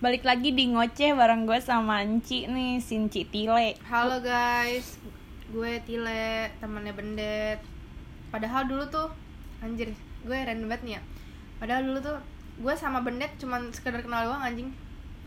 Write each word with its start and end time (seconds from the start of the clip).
Balik 0.00 0.24
lagi 0.24 0.56
di 0.56 0.72
ngoceh 0.72 1.12
bareng 1.12 1.44
gue 1.44 1.60
sama 1.60 2.00
Anci 2.00 2.48
nih, 2.48 2.80
Sinci 2.80 3.28
Tile 3.28 3.76
Halo 3.84 4.16
guys, 4.24 4.96
gue 5.52 5.72
Tile, 5.84 6.48
temannya 6.56 6.96
Bendet. 6.96 7.60
Padahal 8.32 8.64
dulu 8.64 8.88
tuh, 8.88 9.12
anjir, 9.60 9.92
gue 10.24 10.36
random 10.40 10.72
banget 10.72 10.82
nih 10.86 10.92
ya. 10.96 11.00
Padahal 11.60 11.84
dulu 11.84 11.98
tuh, 12.00 12.16
gue 12.56 12.74
sama 12.74 13.04
Bendet 13.04 13.36
cuman 13.36 13.68
sekedar 13.70 14.00
kenal 14.00 14.24
doang 14.24 14.40
anjing. 14.40 14.72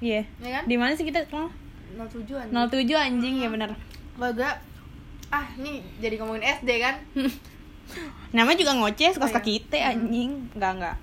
Iya 0.01 0.25
Ya 0.41 0.49
kan? 0.59 0.63
Di 0.65 0.75
mana 0.75 0.97
sih 0.97 1.05
kita 1.05 1.21
kenal? 1.29 1.53
07 1.93 2.25
anjing. 2.33 2.57
07 2.89 2.97
anjing 2.97 3.35
ya 3.45 3.49
bener 3.53 3.71
Kalau 4.17 4.33
gak, 4.33 4.57
ah 5.29 5.45
ini 5.61 5.85
jadi 6.01 6.17
ngomongin 6.17 6.43
SD 6.59 6.69
kan? 6.81 6.97
Namanya 8.35 8.57
juga 8.57 8.73
ngoceh, 8.73 9.13
suka-suka 9.13 9.37
Oh, 9.37 9.45
iya. 9.45 9.49
kita 9.61 9.77
anjing 9.85 10.49
Enggak, 10.57 10.71
enggak 10.81 10.95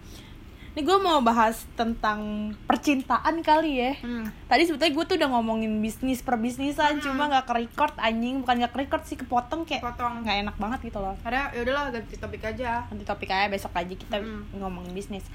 Ini 0.71 0.81
gue 0.81 0.99
mau 0.99 1.19
bahas 1.19 1.67
tentang 1.75 2.21
percintaan 2.63 3.43
kali 3.43 3.73
ya 3.77 3.93
Hmm. 3.99 4.31
Tadi 4.47 4.63
sebetulnya 4.65 4.93
gue 4.93 5.05
tuh 5.05 5.17
udah 5.17 5.31
ngomongin 5.31 5.79
bisnis 5.79 6.21
perbisnisan 6.21 6.99
Cuma 6.99 7.27
gak 7.27 7.45
ke-record 7.45 7.99
anjing 7.99 8.39
Bukan 8.39 8.55
gak 8.61 8.71
ke-record 8.71 9.03
sih, 9.03 9.17
kepotong 9.17 9.65
kayak 9.65 9.83
Potong. 9.83 10.23
Gak 10.23 10.41
enak 10.41 10.55
banget 10.57 10.79
gitu 10.87 10.99
loh 10.99 11.19
Ada, 11.21 11.51
yaudahlah 11.53 11.91
ganti 11.91 12.15
topik 12.15 12.43
aja. 12.45 12.87
nanti 12.87 13.03
topik 13.03 13.29
aja 13.29 13.47
besok 13.47 13.75
aja 13.75 13.91
kita 13.91 14.17
Mm. 14.17 14.43
ngomongin 14.57 14.93
bisnis 14.93 15.27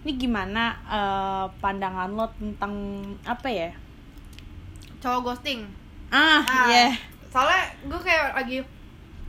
ini 0.00 0.16
gimana 0.16 0.64
eh, 0.82 1.46
pandangan 1.60 2.08
lo 2.08 2.24
tentang 2.32 2.72
apa 3.20 3.44
ya 3.46 3.70
Cowok 4.98 5.20
ghosting. 5.26 5.68
ah 6.08 6.40
Ah, 6.40 6.64
iya 6.66 6.96
Soalnya 7.28 7.60
gue 7.84 8.00
kayak 8.00 8.32
lagi 8.34 8.56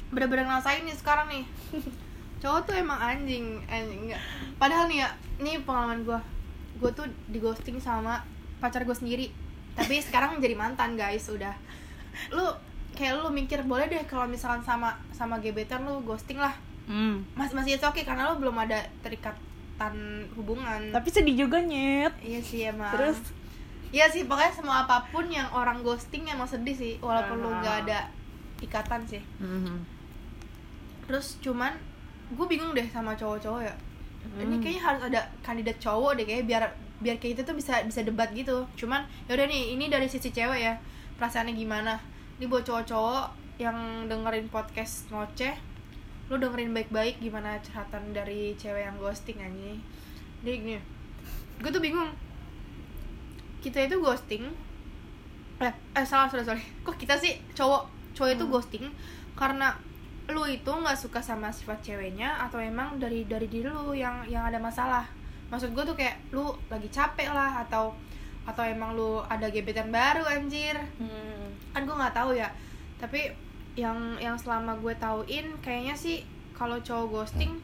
bener-bener 0.07 0.43
ngerasain 0.43 0.81
nih 0.81 0.91
sekarang 0.93 1.27
nih. 1.27 1.43
Cowok 2.41 2.59
tuh 2.65 2.75
emang 2.75 2.97
anjing, 2.97 3.61
anjing. 3.65 4.09
Nggak. 4.09 4.21
Padahal 4.57 4.89
nih 4.89 5.05
ya, 5.05 5.09
ini 5.37 5.61
pengalaman 5.61 6.01
gue. 6.01 6.19
Gue 6.77 6.91
tuh 6.91 7.05
di 7.29 7.37
ghosting 7.37 7.77
sama 7.77 8.25
pacar 8.57 8.81
gue 8.81 8.93
sendiri. 8.93 9.29
Tapi 9.71 10.01
sekarang 10.01 10.41
jadi 10.41 10.53
mantan 10.53 10.97
guys, 10.97 11.29
udah. 11.29 11.53
Lu 12.29 12.43
kayak 12.91 13.17
lu 13.17 13.29
mikir 13.29 13.63
boleh 13.63 13.87
deh 13.87 14.03
kalau 14.03 14.25
misalkan 14.25 14.59
sama 14.61 14.91
sama 15.11 15.37
gebetan 15.37 15.85
lu 15.85 16.01
ghosting 16.01 16.35
lah. 16.35 16.51
Hmm. 16.89 17.23
Mas 17.33 17.53
masih 17.53 17.77
itu 17.77 17.85
oke 17.85 18.01
karena 18.01 18.27
lu 18.27 18.35
belum 18.37 18.57
ada 18.57 18.83
terikatan 18.99 19.93
hubungan. 20.35 20.91
tapi 20.91 21.07
sedih 21.07 21.45
juga 21.45 21.57
nyet 21.57 22.13
Iya 22.19 22.41
sih 22.41 22.59
emang. 22.67 22.91
terus 22.91 23.17
Iya 23.91 24.07
sih, 24.07 24.23
pokoknya 24.23 24.53
semua 24.55 24.75
apa 24.83 25.03
pun 25.07 25.27
yang 25.27 25.51
orang 25.51 25.83
ghosting 25.83 26.23
emang 26.23 26.47
sedih 26.47 26.71
sih, 26.71 26.93
walaupun 26.99 27.37
lu 27.37 27.51
Ah. 27.51 27.59
nggak 27.59 27.77
ada 27.85 27.99
ikatan 28.59 29.03
sih. 29.03 29.19
Mhm. 29.35 29.83
Terus 31.07 31.35
cuman 31.39 31.75
gue 32.31 32.45
bingung 32.47 32.71
deh 32.71 32.87
sama 32.89 33.13
cowok-cowok 33.13 33.61
ya. 33.61 33.75
Ini 34.37 34.55
Hmm. 34.55 34.61
kayaknya 34.61 34.81
harus 34.85 35.01
ada 35.09 35.21
kandidat 35.41 35.77
cowok 35.81 36.17
deh 36.17 36.25
kayak 36.25 36.45
biar 36.47 36.63
biar 37.01 37.17
kayak 37.17 37.41
gitu 37.41 37.51
tuh 37.51 37.55
bisa 37.57 37.81
bisa 37.83 38.05
debat 38.05 38.29
gitu. 38.31 38.63
Cuman 38.77 39.03
yaudah 39.25 39.49
nih, 39.49 39.73
ini 39.73 39.89
dari 39.89 40.05
sisi 40.05 40.29
cewek 40.29 40.61
ya. 40.61 40.77
Perasaannya 41.17 41.57
gimana? 41.57 41.97
Ini 42.37 42.45
buat 42.45 42.61
cowok-cowok 42.65 43.25
yang 43.57 44.05
dengerin 44.09 44.49
podcast 44.49 45.09
ngoceh, 45.09 45.53
lu 46.29 46.37
dengerin 46.37 46.73
baik-baik 46.73 47.21
gimana 47.21 47.57
curhatan 47.61 48.13
dari 48.13 48.53
cewek 48.57 48.85
yang 48.85 48.97
ghosting 48.97 49.37
aja. 49.37 49.73
Jadi 50.41 50.55
gini, 50.57 50.77
gue 51.61 51.69
tuh 51.69 51.81
bingung. 51.81 52.09
Kita 53.61 53.77
itu 53.85 54.01
ghosting, 54.01 54.49
eh, 55.61 55.69
eh 55.69 56.05
salah 56.05 56.25
sorry 56.25 56.41
sorry. 56.41 56.63
Kok 56.81 56.97
kita 56.97 57.13
sih 57.17 57.37
cowok 57.53 57.85
cowok 58.17 58.29
itu 58.33 58.43
Hmm. 58.45 58.53
ghosting 58.53 58.85
karena 59.37 59.73
lu 60.31 60.43
itu 60.47 60.71
nggak 60.71 60.97
suka 60.97 61.19
sama 61.19 61.51
sifat 61.51 61.83
ceweknya 61.83 62.39
atau 62.47 62.57
emang 62.57 62.97
dari 62.97 63.27
dari 63.27 63.47
diri 63.47 63.67
lu 63.67 63.93
yang 63.95 64.23
yang 64.27 64.47
ada 64.47 64.57
masalah? 64.57 65.05
Maksud 65.51 65.75
gue 65.75 65.83
tuh 65.83 65.95
kayak 65.95 66.31
lu 66.31 66.47
lagi 66.71 66.87
capek 66.87 67.29
lah 67.31 67.67
atau 67.67 67.91
atau 68.41 68.63
emang 68.65 68.97
lu 68.97 69.21
ada 69.27 69.51
gebetan 69.51 69.93
baru 69.93 70.25
anjir. 70.25 70.73
Hmm. 70.97 71.53
kan 71.71 71.87
gue 71.87 71.95
nggak 71.95 72.15
tahu 72.15 72.35
ya. 72.35 72.49
Tapi 72.97 73.31
yang 73.79 74.19
yang 74.19 74.35
selama 74.35 74.75
gue 74.79 74.91
tauin 74.99 75.47
kayaknya 75.63 75.95
sih 75.95 76.27
kalau 76.51 76.75
cowok 76.83 77.23
ghosting 77.23 77.55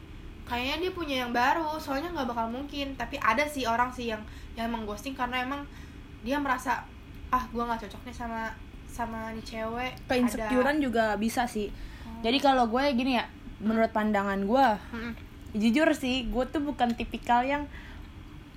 kayaknya 0.48 0.88
dia 0.88 0.90
punya 0.94 1.16
yang 1.26 1.32
baru. 1.34 1.76
Soalnya 1.76 2.14
nggak 2.14 2.28
bakal 2.30 2.46
mungkin. 2.48 2.94
Tapi 2.94 3.18
ada 3.20 3.44
sih 3.44 3.68
orang 3.68 3.90
sih 3.90 4.12
yang 4.12 4.22
yang 4.54 4.70
emang 4.70 4.86
ghosting 4.88 5.12
karena 5.12 5.44
emang 5.44 5.66
dia 6.22 6.38
merasa 6.38 6.84
ah 7.28 7.44
gue 7.52 7.60
nggak 7.60 7.84
cocok 7.88 8.02
nih 8.08 8.16
sama 8.16 8.42
sama 8.88 9.34
nih 9.36 9.44
cewek. 9.44 9.92
Keinsecurean 10.08 10.80
juga 10.80 11.18
bisa 11.20 11.44
sih 11.44 11.68
jadi 12.20 12.38
kalau 12.38 12.66
gue 12.66 12.82
gini 12.92 13.14
ya 13.14 13.24
menurut 13.58 13.90
pandangan 13.90 14.38
gue 14.40 14.66
Mm-mm. 14.92 15.12
jujur 15.52 15.88
sih 15.92 16.24
gue 16.24 16.44
tuh 16.46 16.60
bukan 16.60 16.92
tipikal 16.92 17.42
yang 17.42 17.66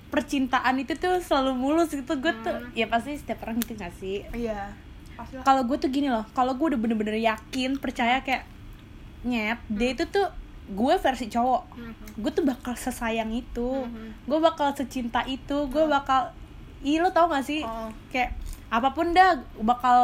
percintaan 0.08 0.76
itu 0.76 0.92
tuh 0.94 1.18
selalu 1.18 1.52
mulus 1.54 1.88
gitu 1.90 2.12
gue 2.14 2.32
tuh 2.38 2.52
Hmm. 2.52 2.68
ya 2.72 2.86
pasti 2.86 3.16
setiap 3.16 3.42
orang 3.42 3.56
gitu 3.58 3.74
gak 3.74 3.94
sih 3.94 4.20
iya 4.32 4.68
lah 5.14 5.42
kalau 5.42 5.64
gue 5.64 5.76
tuh 5.76 5.88
gini 5.88 6.06
loh 6.06 6.28
kalau 6.30 6.52
gue 6.52 6.66
udah 6.68 6.78
bener-bener 6.78 7.16
yakin 7.16 7.76
percaya 7.76 8.20
kayak 8.20 8.44
nyet 9.22 9.56
dia 9.68 9.90
itu 9.90 10.04
tuh 10.06 10.28
gue 10.64 10.94
versi 10.96 11.26
cowok 11.26 11.62
Mhm. 11.72 12.06
gue 12.18 12.30
tuh 12.30 12.44
bakal 12.44 12.74
sesayang 12.74 13.30
itu 13.30 13.68
Mhm. 13.80 14.26
gue 14.26 14.38
bakal 14.38 14.70
secinta 14.72 15.24
itu 15.24 15.64
gue 15.66 15.84
bakal 15.86 16.28
ih 16.82 16.98
lo 16.98 17.08
tau 17.08 17.26
gak 17.26 17.42
sih 17.42 17.62
Oh. 17.62 17.88
kayak 18.08 18.36
apa 18.68 18.88
pun 18.90 19.10
dah 19.10 19.32
bakal 19.58 19.98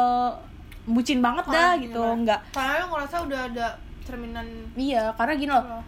bucin 0.89 1.19
banget 1.19 1.45
dah 1.45 1.53
Karena 1.71 1.81
gitu 1.81 2.01
gini, 2.03 2.21
nggak. 2.25 2.39
Karena 2.49 2.73
lu 2.75 2.85
ngerasa 2.89 3.15
udah 3.21 3.39
ada 3.45 3.67
cerminan 4.01 4.45
iya 4.73 5.13
karena 5.13 5.33
gini 5.35 5.51
loh. 5.51 5.61
Lo. 5.63 5.81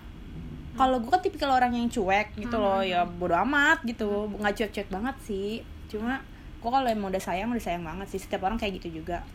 kalau 0.72 0.98
gue 0.98 1.10
kan 1.10 1.20
tipikal 1.20 1.52
orang 1.52 1.74
yang 1.74 1.86
cuek 1.86 2.32
gitu 2.38 2.56
loh 2.56 2.80
Hmm. 2.80 2.88
ya 2.88 3.02
bodo 3.04 3.36
amat 3.42 3.84
gitu. 3.84 4.08
Nggak 4.32 4.54
cuek-cuek 4.56 4.90
banget 4.90 5.16
sih. 5.22 5.52
Cuma 5.88 6.22
gue 6.56 6.70
kalau 6.70 6.86
emang 6.86 7.10
udah 7.10 7.20
sayang 7.20 7.50
udah 7.50 7.60
sayang 7.60 7.82
banget 7.82 8.08
sih. 8.08 8.18
Setiap 8.18 8.42
orang 8.42 8.56
kayak 8.56 8.80
gitu 8.80 9.02
juga. 9.02 9.26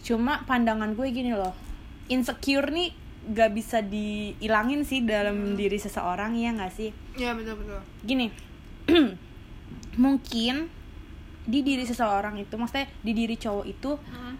Cuma 0.00 0.44
pandangan 0.44 0.92
gue 0.92 1.08
gini 1.08 1.32
loh. 1.32 1.50
Insecure 2.06 2.68
nih 2.68 2.92
gak 3.26 3.50
bisa 3.50 3.80
dihilangin 3.80 4.84
sih 4.84 5.00
dalam 5.02 5.34
Hmm. 5.34 5.56
diri 5.56 5.76
seseorang 5.76 6.36
ya 6.36 6.52
nggak 6.52 6.70
sih? 6.70 6.92
Iya 7.14 7.32
betul 7.32 7.56
betul. 7.58 7.80
Gini 8.04 8.28
mungkin 9.96 10.68
di 11.44 11.60
diri 11.60 11.82
seseorang 11.82 12.36
itu 12.36 12.54
maksudnya 12.54 12.88
di 13.00 13.12
diri 13.12 13.34
cowok 13.34 13.64
itu 13.66 13.90
Mhm. 13.96 14.34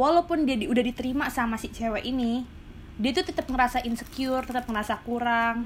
Walaupun 0.00 0.42
dia 0.42 0.56
di- 0.56 0.66
udah 0.66 0.80
diterima 0.80 1.28
sama 1.28 1.54
si 1.54 1.68
cewek 1.68 2.02
ini 2.02 2.42
dia 2.96 3.12
tuh 3.12 3.22
tetap 3.22 3.44
ngerasa 3.44 3.80
insecure 3.82 4.40
tetap 4.42 4.64
ngerasa 4.64 5.00
kurang. 5.00 5.64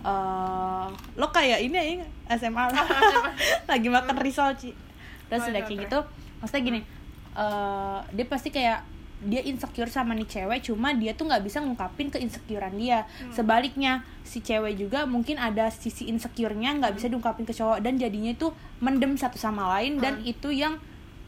Eh 0.00 0.86
lo 1.14 1.26
kayak 1.28 1.60
ini 1.62 1.76
ya 1.98 2.06
SMA 2.34 2.64
lagi 3.70 3.88
makan 3.88 4.16
risol 4.18 4.52
Ci. 4.54 4.72
Terus 5.26 5.42
Oh, 5.42 5.50
udah 5.50 5.62
kayak 5.62 5.80
gitu 5.82 5.98
maksudnya 6.38 6.62
gini 6.62 6.80
eh 7.34 7.98
dia 8.10 8.26
pasti 8.26 8.48
kayak 8.48 8.84
dia 9.24 9.40
insecure 9.42 9.88
sama 9.88 10.12
nih 10.12 10.28
cewek 10.28 10.60
cuma 10.62 10.92
dia 10.92 11.10
tuh 11.10 11.24
nggak 11.24 11.40
bisa 11.42 11.58
ngungkapin 11.58 12.06
ke 12.06 12.18
insecurean 12.18 12.76
dia 12.76 13.08
sebaliknya 13.30 13.92
si 14.22 14.38
cewek 14.38 14.76
juga 14.76 15.02
mungkin 15.04 15.38
ada 15.38 15.72
sisi 15.72 16.04
insecure-nya 16.04 16.76
nggak 16.76 16.92
bisa 16.92 17.08
diungkapin 17.08 17.42
ke 17.42 17.50
cowok 17.50 17.80
dan 17.80 17.96
jadinya 17.96 18.30
itu 18.30 18.52
mendem 18.78 19.16
satu 19.16 19.34
sama 19.36 19.64
lain 19.72 19.96
dan 19.96 20.20
Hmm. 20.20 20.28
itu 20.28 20.52
yang 20.52 20.76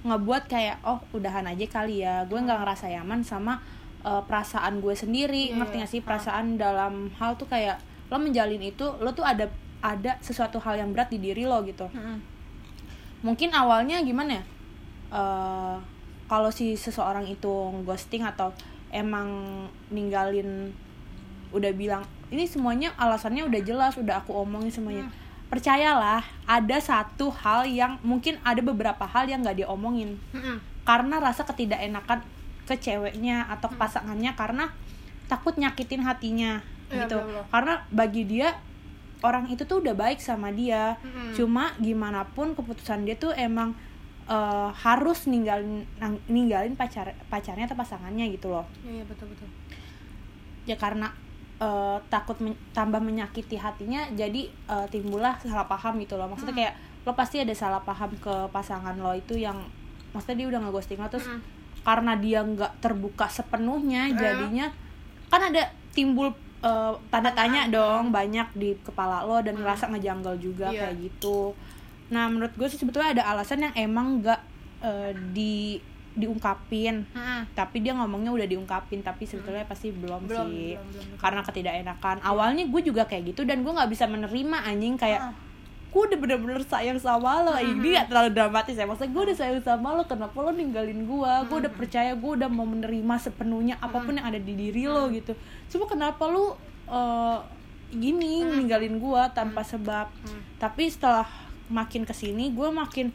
ngebuat 0.06 0.46
kayak 0.46 0.80
oh 0.86 1.02
udahan 1.12 1.46
aja 1.46 1.66
kali 1.66 2.02
ya. 2.06 2.24
Gue 2.30 2.38
nggak 2.38 2.62
ngerasa 2.62 2.86
nyaman 2.90 3.26
sama 3.26 3.58
uh, 4.06 4.22
perasaan 4.22 4.78
gue 4.78 4.94
sendiri. 4.94 5.50
Iya, 5.50 5.58
ngerti 5.58 5.76
gak 5.82 5.90
sih? 5.90 6.00
perasaan 6.00 6.56
dalam 6.56 7.10
hal 7.18 7.34
tuh 7.34 7.50
kayak 7.50 7.82
lo 8.06 8.22
menjalin 8.22 8.62
itu 8.62 8.86
lo 9.02 9.10
tuh 9.10 9.26
ada 9.26 9.50
ada 9.82 10.18
sesuatu 10.22 10.62
hal 10.62 10.78
yang 10.78 10.94
berat 10.94 11.10
di 11.10 11.18
diri 11.18 11.44
lo 11.44 11.60
gitu. 11.66 11.86
Mhm. 11.90 12.38
mungkin 13.24 13.50
awalnya 13.50 13.98
gimana 14.06 14.38
ya? 14.38 14.44
Eh, 15.10 15.76
kalau 16.30 16.50
si 16.50 16.78
seseorang 16.78 17.26
itu 17.26 17.50
ghosting 17.82 18.22
atau 18.22 18.54
emang 18.94 19.26
ninggalin 19.90 20.70
udah 21.50 21.72
bilang 21.74 22.02
ini 22.30 22.46
semuanya 22.46 22.90
alasannya 22.98 23.46
udah 23.46 23.60
jelas 23.62 23.94
udah 23.98 24.22
aku 24.22 24.34
omongin 24.34 24.70
semuanya. 24.70 25.06
Hmm. 25.06 25.25
Percayalah 25.46 26.20
ada 26.44 26.76
satu 26.76 27.30
hal 27.32 27.64
yang 27.64 27.98
mungkin 28.02 28.36
ada 28.42 28.58
beberapa 28.60 29.04
hal 29.04 29.26
yang 29.26 29.40
nggak 29.40 29.62
diomongin 29.62 30.18
Mhm. 30.30 30.58
karena 30.82 31.18
rasa 31.18 31.42
ketidakenakan 31.42 32.22
ke 32.66 32.74
ceweknya 32.76 33.46
atau 33.46 33.68
ke 33.68 33.76
pasangannya 33.76 34.34
karena 34.34 34.74
takut 35.26 35.54
nyakitin 35.54 36.02
hatinya 36.02 36.62
Iya, 36.86 37.02
gitu 37.02 37.18
betul-betul. 37.18 37.44
karena 37.48 37.72
bagi 37.88 38.22
dia 38.24 38.48
orang 39.20 39.46
itu 39.46 39.62
tuh 39.62 39.80
udah 39.80 39.94
baik 39.94 40.18
sama 40.18 40.50
dia 40.50 40.94
Mm-mm. 41.00 41.34
cuma 41.34 41.74
gimana 41.76 42.22
pun 42.28 42.52
keputusan 42.52 43.02
dia 43.02 43.14
tuh 43.14 43.30
emang 43.32 43.74
eh, 44.26 44.70
harus 44.76 45.26
ninggalin 45.26 45.86
ninggalin 46.26 46.74
pacar 46.74 47.10
pacarnya 47.26 47.66
atau 47.66 47.74
pasangannya 47.74 48.26
gitu 48.28 48.50
loh 48.50 48.66
iya 48.82 49.02
iya, 49.02 49.04
betul 49.04 49.30
betul 49.30 49.46
ya 50.64 50.74
karena 50.74 51.10
eh, 51.58 51.98
takut 52.06 52.36
men- 52.38 52.58
tambah 52.70 52.98
menyakiti 52.98 53.56
hatinya 53.56 54.04
jadi 54.12 54.42
eh, 54.46 54.86
timbullah 54.86 55.36
salah 55.38 55.64
paham 55.64 55.96
gitu 55.98 56.14
loh 56.14 56.26
maksudnya 56.26 56.52
Hmm. 56.52 56.62
kayak 56.62 56.74
lo 57.02 57.12
pasti 57.12 57.36
ada 57.38 57.52
salah 57.52 57.80
paham 57.80 58.12
ke 58.16 58.34
pasangan 58.50 58.92
lo 58.94 59.12
itu 59.12 59.36
yang 59.36 59.56
maksudnya 60.10 60.36
dia 60.38 60.48
udah 60.48 60.60
ngeghosting 60.62 60.98
lo 60.98 61.06
terus 61.06 61.24
Mm. 61.24 61.40
karena 61.82 62.12
dia 62.14 62.40
nggak 62.42 62.72
terbuka 62.78 63.26
sepenuhnya 63.26 64.10
Eh. 64.10 64.14
jadinya 64.14 64.66
kan 65.26 65.40
ada 65.44 65.64
timbul 65.90 66.28
eh, 66.58 66.92
tanda 67.06 67.30
tanya 67.30 67.68
dong 67.68 68.10
banyak 68.10 68.48
di 68.52 68.74
kepala 68.80 69.22
lo 69.22 69.38
dan 69.38 69.54
Hmm. 69.54 69.62
ngerasa 69.62 69.86
ngejanggal 69.88 70.34
juga 70.36 70.66
Iya. 70.66 70.80
kayak 70.82 70.96
gitu 71.00 71.54
nah 72.06 72.26
menurut 72.26 72.52
gue 72.52 72.66
sih 72.66 72.76
sebetulnya 72.76 73.14
ada 73.14 73.24
alasan 73.28 73.62
yang 73.62 73.74
emang 73.76 74.20
nggak 74.20 74.40
eh, 74.78 75.10
di 75.32 75.78
diungkapin. 76.16 77.04
Mm-mm. 77.06 77.40
tapi 77.52 77.78
dia 77.78 77.92
ngomongnya 77.92 78.32
udah 78.32 78.46
diungkapin 78.46 79.00
tapi 79.00 79.22
sebetulnya 79.22 79.62
pasti 79.62 79.88
belum, 79.90 80.24
Belum, 80.24 80.48
sih. 80.48 80.74
belum, 80.74 80.84
belum, 80.86 81.04
betul. 81.06 81.18
karena 81.18 81.40
ketidakenakan. 81.42 82.16
Awalnya 82.20 82.64
gue 82.66 82.82
juga 82.82 83.04
kayak 83.04 83.30
gitu 83.30 83.44
dan 83.44 83.60
gue 83.60 83.70
nggak 83.70 83.86
bisa 83.86 84.04
menerima 84.06 84.56
anjing 84.64 84.96
kayak 84.96 85.20
Ah. 85.22 85.32
gue 85.86 86.02
udah 86.02 86.18
bener-bener 86.18 86.60
sayang 86.62 86.96
sama 86.96 87.40
lo. 87.42 87.52
Ini 87.54 87.80
gak 87.94 88.08
terlalu 88.10 88.30
dramatis 88.30 88.74
ya 88.74 88.84
maksudnya 88.84 89.08
gue 89.10 89.22
udah 89.22 89.36
sayang 89.38 89.60
sama 89.60 89.88
lo 89.92 90.04
kenapa 90.04 90.36
lo 90.36 90.50
ninggalin 90.50 91.04
gue 91.04 91.32
gue 91.46 91.56
udah 91.58 91.72
percaya 91.74 92.12
gue 92.12 92.30
udah 92.34 92.48
mau 92.48 92.64
menerima 92.64 93.14
sepenuhnya 93.18 93.76
apa 93.76 94.00
pun 94.00 94.12
yang 94.12 94.26
ada 94.26 94.36
di 94.36 94.52
diri 94.52 94.84
lo 94.84 95.08
gitu. 95.08 95.32
Cuma 95.66 95.84
kenapa 95.84 96.24
lo 96.26 96.56
eh, 96.86 97.38
gini 97.88 98.40
ninggalin 98.42 98.96
gue 98.96 99.22
tanpa 99.32 99.60
sebab? 99.62 100.08
Tapi 100.56 100.84
setelah 100.86 101.24
makin 101.66 102.02
ke 102.02 102.12
sini 102.12 102.50
gue 102.50 102.68
makin 102.68 103.08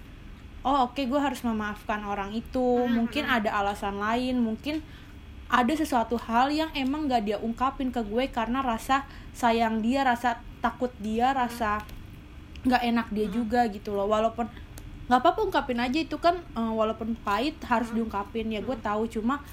oh 0.62 0.90
oke 0.90 1.02
gue 1.02 1.20
harus 1.20 1.42
memaafkan 1.42 2.02
orang 2.06 2.34
itu. 2.34 2.86
Mungkin 2.88 3.26
ada 3.26 3.50
alasan 3.62 3.98
lain 3.98 4.42
mungkin 4.42 4.82
ada 5.52 5.74
sesuatu 5.76 6.16
hal 6.16 6.48
yang 6.48 6.72
emang 6.72 7.12
gak 7.12 7.28
dia 7.28 7.38
ungkapin 7.42 7.92
ke 7.92 8.00
gue 8.08 8.32
karena 8.32 8.64
rasa 8.64 9.04
sayang 9.36 9.84
dia 9.84 10.08
rasa 10.08 10.40
takut 10.64 10.96
dia 11.04 11.36
rasa 11.36 11.84
nggak 12.62 12.84
enak 12.88 13.08
dia 13.12 13.28
juga 13.28 13.68
gitu 13.68 13.92
loh. 13.92 14.08
Walaupun 14.08 14.48
nggak 15.10 15.20
apa-apa 15.20 15.40
ungkapin 15.44 15.82
aja 15.82 16.00
itu 16.00 16.16
kan 16.22 16.40
eh, 16.40 16.72
walaupun 16.72 17.20
pahit 17.26 17.60
harus 17.68 17.92
diungkapin 17.92 18.54
ya 18.54 18.64
gue 18.64 18.78
tahu. 18.80 19.10
Cuma 19.12 19.44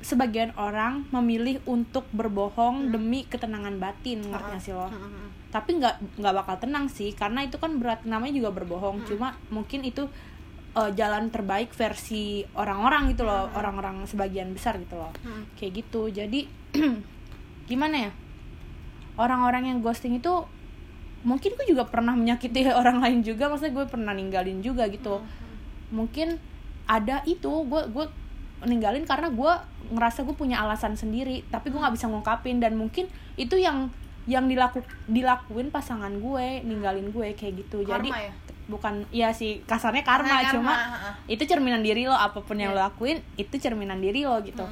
sebagian 0.00 0.56
orang 0.56 1.04
memilih 1.12 1.60
untuk 1.68 2.08
berbohong 2.16 2.88
demi 2.88 3.28
ketenangan 3.28 3.76
batin 3.76 4.24
ngerti 4.24 4.56
sih 4.70 4.74
lo? 4.74 4.88
Mm-mm. 4.88 5.28
tapi 5.50 5.82
nggak 5.82 6.22
nggak 6.22 6.34
bakal 6.40 6.56
tenang 6.62 6.86
sih 6.86 7.10
karena 7.10 7.42
itu 7.42 7.58
kan 7.58 7.76
berat 7.82 8.06
namanya 8.06 8.38
juga 8.38 8.50
berbohong. 8.54 9.02
Cuma 9.02 9.34
mungkin 9.50 9.82
itu 9.82 10.06
eh, 10.78 10.90
jalan 10.94 11.28
terbaik 11.28 11.74
versi 11.74 12.46
orang-orang 12.54 13.10
gitu 13.10 13.26
loh 13.26 13.50
orang-orang 13.52 14.06
sebagian 14.06 14.54
besar 14.54 14.78
gitu 14.78 14.94
loh. 14.96 15.10
Mm. 15.26 15.42
kayak 15.58 15.72
gitu. 15.84 16.06
Jadi 16.08 16.46
gimana 17.70 18.08
ya? 18.08 18.10
Orang-orang 19.18 19.68
yang 19.74 19.78
ghosting 19.82 20.16
itu 20.16 20.32
mungkin 21.26 21.52
gue 21.52 21.66
juga 21.68 21.84
pernah 21.84 22.16
menyakiti 22.16 22.70
orang 22.80 23.02
lain 23.02 23.20
juga. 23.26 23.50
Maksudnya 23.50 23.74
gue 23.74 23.86
pernah 23.90 24.14
ninggalin 24.14 24.62
juga 24.62 24.86
gitu. 24.86 25.18
Mungkin 25.90 26.38
ada 26.86 27.26
itu 27.26 27.50
gue 27.66 27.82
gue 27.90 28.06
ninggalin 28.64 29.08
karena 29.08 29.32
gue 29.32 29.52
ngerasa 29.94 30.22
gue 30.28 30.36
punya 30.36 30.60
alasan 30.60 30.94
sendiri 30.94 31.42
tapi 31.48 31.72
gue 31.72 31.80
nggak 31.80 31.94
bisa 31.96 32.06
ngungkapin 32.12 32.60
dan 32.60 32.76
mungkin 32.76 33.08
itu 33.40 33.56
yang 33.56 33.88
yang 34.28 34.44
dilaku 34.46 34.84
dilakuin 35.08 35.72
pasangan 35.72 36.12
gue 36.20 36.46
ninggalin 36.62 37.08
gue 37.08 37.32
kayak 37.32 37.64
gitu 37.64 37.82
jadi 37.82 38.04
Karma 38.10 38.20
ya? 38.28 38.32
bukan 38.70 38.94
ya 39.10 39.28
sih 39.34 39.66
kasarnya 39.66 40.06
karma, 40.06 40.46
karma, 40.46 40.52
cuma 40.54 40.72
ha-ha. 40.76 41.10
itu 41.26 41.42
cerminan 41.42 41.82
diri 41.82 42.06
lo 42.06 42.14
apa 42.14 42.38
pun 42.44 42.54
yang 42.54 42.70
Iya. 42.70 42.78
lo 42.78 42.86
lakuin 42.86 43.18
itu 43.34 43.58
cerminan 43.58 43.98
diri 43.98 44.22
lo 44.22 44.38
gitu 44.46 44.62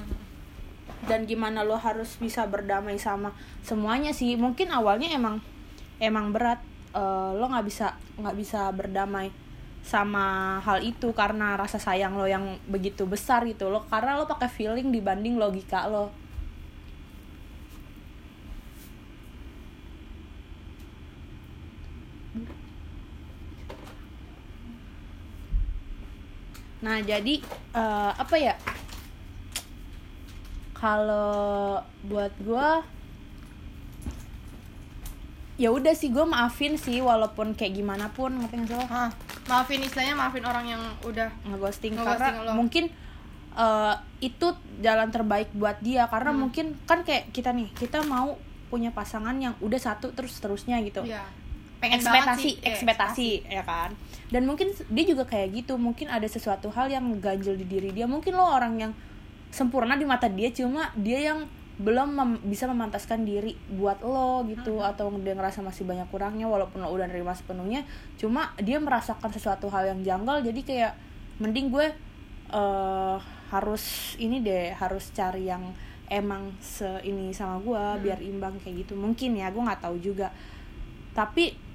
dan 1.11 1.26
gimana 1.26 1.67
lo 1.67 1.75
harus 1.75 2.14
bisa 2.23 2.46
berdamai 2.46 3.00
sama 3.00 3.34
semuanya 3.67 4.14
sih 4.14 4.38
mungkin 4.38 4.70
awalnya 4.70 5.11
emang 5.11 5.43
emang 5.99 6.31
berat 6.31 6.62
eh, 6.94 7.31
lo 7.34 7.50
nggak 7.50 7.67
bisa 7.67 7.99
nggak 8.23 8.37
bisa 8.38 8.70
berdamai 8.70 9.34
sama 9.88 10.61
hal 10.61 10.85
itu 10.85 11.08
karena 11.17 11.56
rasa 11.56 11.81
sayang 11.81 12.12
lo 12.20 12.29
yang 12.29 12.61
begitu 12.69 13.08
besar 13.08 13.49
gitu 13.49 13.73
lo 13.73 13.88
karena 13.88 14.20
lo 14.20 14.29
pakai 14.29 14.52
feeling 14.52 14.93
dibanding 14.93 15.40
logika 15.40 15.88
lo. 15.88 16.12
Nah 26.84 27.00
jadi 27.00 27.41
eh, 27.73 28.12
apa 28.12 28.37
ya? 28.37 28.55
Kalau 30.76 31.81
buat 32.05 32.31
gue 32.44 32.69
ya 35.58 35.75
udah 35.75 35.91
sih 35.91 36.14
gue 36.14 36.23
maafin 36.23 36.79
sih 36.79 37.02
walaupun 37.02 37.58
kayak 37.58 37.75
gimana 37.75 38.06
pun 38.14 38.31
ngerti 38.31 38.62
nggak 38.62 38.69
sih 38.70 38.79
lo 38.79 39.28
maafin 39.49 39.81
istilahnya 39.81 40.15
maafin 40.15 40.45
orang 40.45 40.67
yang 40.67 40.83
udah 41.03 41.29
ngeghosting 41.43 41.93
Ngeghosting 41.93 42.35
karena 42.35 42.45
lo. 42.45 42.53
mungkin 42.55 42.85
eh, 43.50 43.95
itu 44.21 44.47
jalan 44.79 45.09
terbaik 45.09 45.50
buat 45.53 45.81
dia. 45.81 46.06
Karena 46.06 46.31
Hmm. 46.31 46.47
mungkin 46.47 46.79
kan 46.85 47.03
kayak 47.03 47.33
kita 47.33 47.50
nih 47.50 47.73
kita 47.73 48.05
mau 48.05 48.39
punya 48.69 48.93
pasangan 48.93 49.35
yang 49.35 49.56
udah 49.59 49.81
satu 49.81 50.12
terus 50.12 50.37
terusnya 50.37 50.79
gitu. 50.81 51.03
Ya 51.03 51.25
pengen 51.79 51.99
banget 51.99 52.11
ekspektasi 52.11 52.43
sih. 52.43 52.55
Eh, 52.59 52.69
ekspektasi 52.69 53.29
ya 53.49 53.62
kan? 53.62 53.91
Dan 54.29 54.45
mungkin 54.45 54.71
dia 54.87 55.05
juga 55.06 55.25
kayak 55.25 55.49
gitu. 55.56 55.75
Mungkin 55.75 56.06
ada 56.06 56.27
sesuatu 56.27 56.69
hal 56.69 56.87
yang 56.87 57.03
ganjel 57.19 57.55
di 57.55 57.65
diri 57.65 57.91
dia. 57.91 58.05
Mungkin 58.05 58.31
lo 58.31 58.44
orang 58.44 58.75
yang 58.79 58.93
sempurna 59.49 59.97
di 59.97 60.05
mata 60.05 60.29
dia 60.29 60.53
cuma 60.53 60.93
dia 60.94 61.19
yang 61.25 61.49
belum 61.79 62.09
mem- 62.11 62.43
bisa 62.51 62.67
memantaskan 62.67 63.23
diri 63.23 63.55
buat 63.71 64.03
lo 64.03 64.43
gitu 64.51 64.83
atau 64.83 65.15
dia 65.23 65.39
ngerasa 65.39 65.63
masih 65.63 65.87
banyak 65.87 66.11
kurangnya 66.11 66.51
walaupun 66.51 66.83
lo 66.83 66.91
udah 66.91 67.07
nerima 67.07 67.31
sepenuhnya. 67.35 67.87
Cuma 68.19 68.51
dia 68.59 68.83
merasakan 68.83 69.31
sesuatu 69.31 69.71
hal 69.71 69.95
yang 69.95 70.01
janggal 70.03 70.43
jadi 70.43 70.61
kayak 70.67 70.93
mending 71.39 71.71
gue 71.71 71.87
eh 72.49 73.17
harus 73.49 74.15
ini 74.21 74.43
deh 74.43 74.75
harus 74.77 75.09
cari 75.15 75.49
yang 75.49 75.73
emang 76.11 76.53
se 76.59 76.89
ini 77.05 77.33
sama 77.33 77.63
gue 77.63 78.11
biar 78.11 78.19
imbang 78.27 78.59
kayak 78.59 78.85
gitu. 78.85 78.99
Mungkin 78.99 79.39
ya 79.39 79.55
gue 79.55 79.63
nggak 79.63 79.87
tahu 79.87 80.03
juga. 80.03 80.35
Tapi 81.15 81.68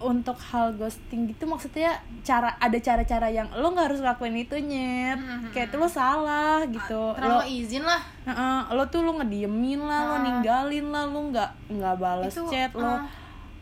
untuk 0.00 0.38
hal 0.38 0.72
ghosting 0.72 1.26
gitu 1.26 1.42
maksudnya 1.44 1.90
cara 2.22 2.54
ada 2.56 2.78
cara-cara 2.78 3.26
yang 3.26 3.50
lo 3.52 3.68
nggak 3.68 3.86
harus 3.88 4.00
lakuin 4.00 4.36
itu 4.36 4.54
nyet 4.56 5.14
Mhm. 5.14 5.50
kayak 5.50 5.68
itu 5.68 5.76
lo 5.76 5.86
salah 5.86 6.62
gitu 6.64 6.94
lo 7.10 7.18
terlalu 7.18 7.46
izin 7.58 7.82
lah 7.82 7.98
Heeh, 8.22 8.58
lo 8.70 8.86
tuh 8.86 9.02
lo 9.02 9.14
ngediemin 9.14 9.80
lah 9.80 10.02
lo 10.04 10.14
Ah. 10.14 10.22
ninggalin 10.22 10.86
lah 10.86 11.04
lo 11.04 11.20
nggak 11.28 11.50
nggak 11.72 11.94
balas 11.96 12.30
Itu, 12.30 12.46
chat 12.46 12.70
lo 12.72 12.86
ah. 12.86 13.02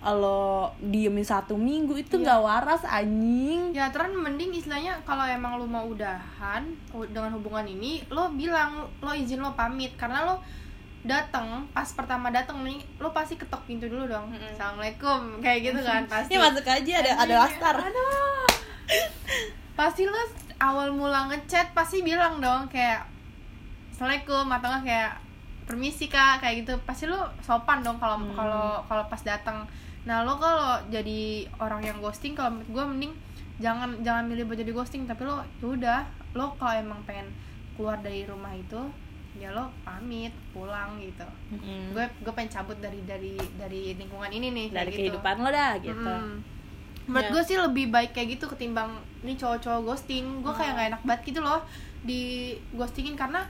lo 0.06 0.42
diemin 0.78 1.24
satu 1.24 1.54
minggu 1.54 1.96
itu 1.96 2.14
Iya. 2.14 2.22
nggak 2.22 2.40
waras 2.40 2.82
anjing 2.84 3.72
ya 3.72 3.88
terus 3.88 4.12
mending 4.12 4.52
istilahnya 4.52 4.94
kalau 5.02 5.24
emang 5.24 5.56
lu 5.56 5.64
mau 5.64 5.82
udahan 5.84 6.62
dengan 6.92 7.32
hubungan 7.32 7.66
ini 7.66 8.04
lo 8.08 8.28
bilang 8.30 8.84
lo 8.96 9.10
izin 9.10 9.40
lo 9.40 9.50
pamit 9.52 9.96
karena 9.96 10.22
lo 10.22 10.38
datang 11.06 11.46
pas 11.70 11.86
pertama 11.88 12.28
datang 12.28 12.60
nih 12.60 12.78
lo 12.98 13.10
pasti 13.10 13.34
ketok 13.34 13.62
pintu 13.64 13.86
dulu 13.86 14.06
dong. 14.06 14.28
Assalamualaikum 14.34 15.38
kayak 15.38 15.58
gitu 15.64 15.80
kan 15.80 16.02
pasti. 16.12 16.34
Ini 16.34 16.42
masuk 16.42 16.66
aja 16.66 16.92
ada 16.96 17.12
ada 17.16 17.34
aduh. 17.46 18.46
pasti 19.72 20.02
lo 20.04 20.16
awal 20.58 20.90
mula 20.90 21.28
ngechat 21.28 21.70
pasti 21.72 22.00
bilang 22.00 22.38
dong 22.38 22.66
kayak 22.66 23.04
assalamualaikum 23.90 24.46
atau 24.50 24.68
nggak 24.68 24.84
kayak 24.84 25.12
permisi 25.64 26.06
kak 26.06 26.40
kayak 26.40 26.62
gitu. 26.62 26.74
Pasti 26.82 27.04
lo 27.04 27.30
sopan 27.40 27.80
dong 27.80 27.96
kalau 27.96 28.18
Hmm. 28.18 28.34
kalau 28.34 28.66
kalau 28.84 29.04
pas 29.06 29.20
datang 29.20 29.64
nah 30.02 30.22
lo 30.22 30.38
kalau 30.38 30.78
jadi 30.86 31.50
orang 31.58 31.82
yang 31.82 31.98
ghosting 31.98 32.30
kalau 32.32 32.54
menurut 32.54 32.70
gue 32.70 32.84
mending 32.86 33.14
jangan 33.58 33.90
jangan 34.00 34.22
milih 34.24 34.46
buat 34.46 34.54
jadi 34.56 34.70
ghosting 34.70 35.02
tapi 35.02 35.26
lo 35.26 35.42
ya 35.58 35.66
udah 35.66 36.00
lo 36.32 36.54
kalau 36.54 36.78
emang 36.78 37.02
pengen 37.02 37.26
keluar 37.74 37.98
dari 37.98 38.22
rumah 38.22 38.54
itu 38.54 38.78
ya 39.36 39.50
lo 39.50 39.68
pamit 39.82 40.32
pulang 40.50 40.96
gitu 40.96 41.24
Mm-mm. 41.50 41.92
gue 41.92 42.04
gue 42.18 42.32
pengen 42.32 42.50
cabut 42.50 42.76
dari 42.76 43.00
dari 43.02 43.34
dari 43.54 43.92
lingkungan 43.94 44.28
ini 44.28 44.48
nih 44.50 44.66
dari 44.70 44.90
gitu. 44.90 44.98
kehidupan 45.12 45.36
lo 45.38 45.48
dah 45.48 45.76
gitu 45.78 45.94
Mm. 45.96 46.56
Menurut 47.06 47.22
Ya. 47.22 47.32
gue 47.32 47.42
sih 47.44 47.54
lebih 47.56 47.86
baik 47.86 48.10
kayak 48.10 48.34
gitu 48.34 48.48
ketimbang 48.48 48.90
ini 49.22 49.38
cowok-cowok 49.38 49.78
ghosting. 49.84 50.42
Gue 50.42 50.50
kayak 50.50 50.74
Hmm. 50.74 50.76
gak 50.76 50.88
enak 50.90 51.02
banget 51.06 51.22
gitu 51.24 51.38
loh 51.38 51.62
di 52.02 52.20
ghostingin 52.72 53.14
karena 53.14 53.46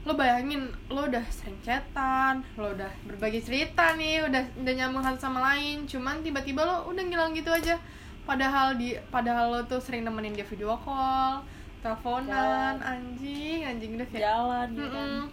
lo 0.00 0.14
bayangin 0.14 0.64
lo 0.86 1.04
udah 1.04 1.24
sering 1.28 1.58
chatan, 1.60 2.46
lo 2.54 2.70
udah 2.70 2.86
berbagi 3.04 3.42
cerita 3.42 3.92
nih, 3.92 4.22
udah 4.22 4.42
udah 4.56 4.72
nyambung 4.72 5.02
satu 5.02 5.18
sama 5.18 5.42
lain, 5.42 5.84
cuman 5.84 6.22
tiba-tiba 6.22 6.62
lo 6.62 6.86
udah 6.86 7.02
ngilang 7.02 7.34
gitu 7.34 7.50
aja. 7.50 7.74
Padahal 8.22 8.78
di 8.78 8.94
padahal 9.10 9.50
lo 9.50 9.60
tuh 9.66 9.76
sering 9.76 10.00
nemenin 10.00 10.30
dia 10.32 10.46
video 10.46 10.78
call, 10.78 11.42
teleponan, 11.80 12.76
anjing, 12.78 13.60
anjing 13.62 13.96
udah 13.96 14.08
kayak. 14.08 14.22
Jalan 14.22 14.66
gitu 14.70 14.86
kan? 14.86 15.08
Mm-mm. 15.08 15.26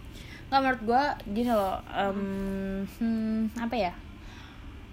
nggak 0.48 0.60
menurut 0.64 0.82
gue 0.82 1.02
gini 1.34 1.52
loh 1.52 1.76
em, 1.88 2.20
hmm, 2.88 3.40
apa 3.60 3.76
ya? 3.76 3.92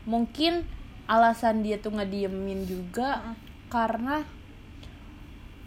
Mungkin 0.03 0.67
alasan 1.05 1.63
dia 1.63 1.79
tuh 1.79 1.95
ngediemin 1.95 2.65
juga 2.65 3.24
Mm-mm. 3.24 3.35
karena 3.67 4.15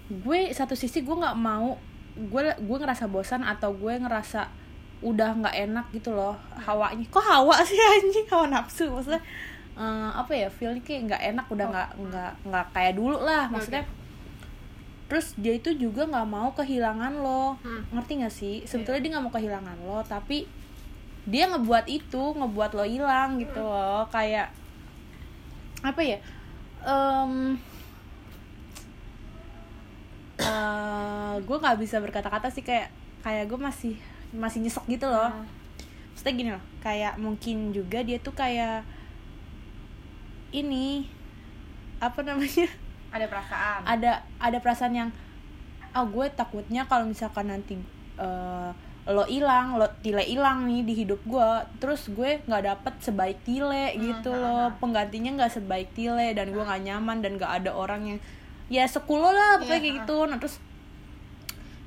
gue 0.08 0.38
satu 0.50 0.72
sisi 0.72 1.00
gue 1.00 1.12
nggak 1.12 1.36
mau 1.36 1.76
gue 2.16 2.42
gue 2.58 2.76
ngerasa 2.80 3.06
bosan 3.06 3.44
atau 3.44 3.72
gue 3.72 3.94
ngerasa 3.94 4.48
udah 4.98 5.30
nggak 5.36 5.56
enak 5.68 5.86
gitu 5.94 6.10
loh 6.10 6.34
hawanya. 6.58 7.04
Kok 7.06 7.22
hawa 7.22 7.62
sih 7.62 7.78
anjing? 7.78 8.26
Hawa 8.26 8.50
nafsu 8.50 8.90
maksudnya 8.90 9.22
eh, 9.72 10.10
apa 10.10 10.32
ya? 10.34 10.48
Feelnya 10.50 10.82
kayak 10.82 11.00
nggak 11.08 11.22
enak 11.32 11.46
udah 11.48 11.64
Oh. 11.64 11.70
nggak 11.70 11.88
nggak 12.02 12.32
nggak 12.44 12.66
kayak 12.74 12.92
dulu 12.92 13.16
lah 13.22 13.46
maksudnya 13.48 13.84
terus 15.08 15.32
dia 15.40 15.56
itu 15.56 15.72
juga 15.72 16.04
nggak 16.04 16.28
mau 16.28 16.52
kehilangan 16.52 17.12
lo 17.16 17.56
hmm. 17.64 17.96
ngerti 17.96 18.12
gak 18.20 18.34
sih 18.34 18.56
iya. 18.62 18.68
sebetulnya 18.68 19.00
yeah. 19.00 19.04
dia 19.04 19.12
nggak 19.16 19.24
mau 19.24 19.34
kehilangan 19.34 19.76
lo 19.88 19.98
tapi 20.04 20.44
dia 21.28 21.44
ngebuat 21.48 21.88
itu 21.88 22.22
ngebuat 22.36 22.70
lo 22.76 22.84
hilang 22.84 23.40
gitu 23.40 23.60
hmm. 23.60 23.72
loh 23.72 24.04
kayak 24.12 24.52
apa 25.80 26.00
ya 26.04 26.18
um, 26.84 27.56
uh, 30.36 30.44
eh, 30.44 31.34
gue 31.40 31.56
nggak 31.56 31.78
bisa 31.80 31.96
berkata-kata 32.04 32.52
sih 32.52 32.64
kayak 32.64 32.92
kayak 33.24 33.48
gue 33.48 33.58
masih 33.58 33.94
masih 34.36 34.60
nyesek 34.60 34.84
gitu 34.92 35.08
loh 35.08 35.32
hmm. 35.32 35.46
maksudnya 36.12 36.34
gini 36.36 36.50
loh 36.52 36.64
kayak 36.84 37.16
mungkin 37.16 37.72
juga 37.72 38.04
dia 38.04 38.20
tuh 38.20 38.36
kayak 38.36 38.84
ini 40.52 41.08
apa 41.98 42.20
namanya 42.24 42.68
ada 43.08 43.26
perasaan 43.26 43.80
ada 43.84 44.12
ada 44.38 44.58
perasaan 44.60 44.94
yang 44.94 45.10
ah 45.96 46.04
gue 46.04 46.26
takutnya 46.36 46.84
kalau 46.84 47.08
misalkan 47.08 47.48
nanti 47.48 47.80
eh, 48.20 48.70
lo 49.08 49.24
hilang 49.24 49.80
lo 49.80 49.88
tile 50.04 50.20
hilang 50.20 50.68
nih 50.68 50.84
di 50.84 50.92
hidup 50.92 51.24
gue 51.24 51.48
terus 51.80 52.12
gue 52.12 52.44
nggak 52.44 52.62
dapet 52.68 52.94
sebaik 53.00 53.40
tile 53.40 53.96
gitu 53.96 54.28
hmm, 54.28 54.42
loh 54.44 54.68
hmm. 54.68 54.78
penggantinya 54.84 55.30
nggak 55.40 55.52
sebaik 55.56 55.88
tile 55.96 56.36
dan 56.36 56.52
gue 56.52 56.60
nggak 56.60 56.84
nyaman 56.84 57.24
dan 57.24 57.40
nggak 57.40 57.52
ada 57.64 57.70
orang 57.72 58.04
yang 58.04 58.18
ya 58.68 58.84
sekulo 58.84 59.32
lah 59.32 59.56
pokoknya 59.56 59.72
Iya, 59.72 59.80
kayak 59.80 59.88
hmm. 59.88 60.00
gitu 60.04 60.16
nah 60.28 60.36
terus 60.36 60.56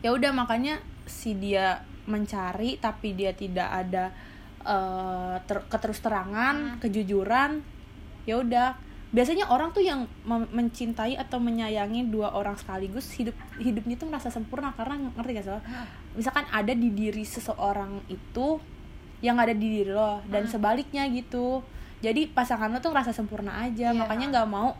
ya 0.02 0.10
udah 0.18 0.32
makanya 0.34 0.82
si 1.06 1.38
dia 1.38 1.86
mencari 2.10 2.82
tapi 2.82 3.14
dia 3.14 3.38
tidak 3.38 3.70
ada 3.70 4.10
eh, 4.66 5.36
ter- 5.46 5.68
keterus 5.70 6.02
terangan 6.02 6.58
Hmm. 6.58 6.78
kejujuran 6.82 7.62
ya 8.26 8.42
udah 8.42 8.74
biasanya 9.12 9.48
orang 9.48 9.70
tuh 9.70 9.84
yang 9.84 10.08
mencintai 10.26 11.16
atau 11.16 11.36
menyayangi 11.38 12.08
dua 12.08 12.32
orang 12.32 12.56
sekaligus 12.56 13.12
hidup 13.12 13.32
hidupnya 13.58 13.96
tuh 13.96 14.08
merasa 14.08 14.28
sempurna 14.28 14.72
karena 14.72 15.12
ngerti 15.12 15.32
gak 15.34 15.44
sih 15.44 15.52
lo? 15.52 15.60
misalkan 16.14 16.46
ada 16.48 16.72
di 16.72 16.90
diri 16.90 17.22
seseorang 17.22 18.08
itu 18.08 18.60
yang 19.20 19.36
ada 19.36 19.52
di 19.52 19.68
diri 19.70 19.92
lo 19.92 20.24
dan 20.26 20.48
sebaliknya 20.48 21.04
gitu 21.08 21.60
jadi 22.00 22.26
pasangan 22.28 22.68
lo 22.68 22.80
tuh 22.80 22.90
ngerasa 22.90 23.12
sempurna 23.12 23.62
aja 23.62 23.92
Iya. 23.92 24.00
makanya 24.00 24.26
nggak 24.34 24.48
mau 24.50 24.74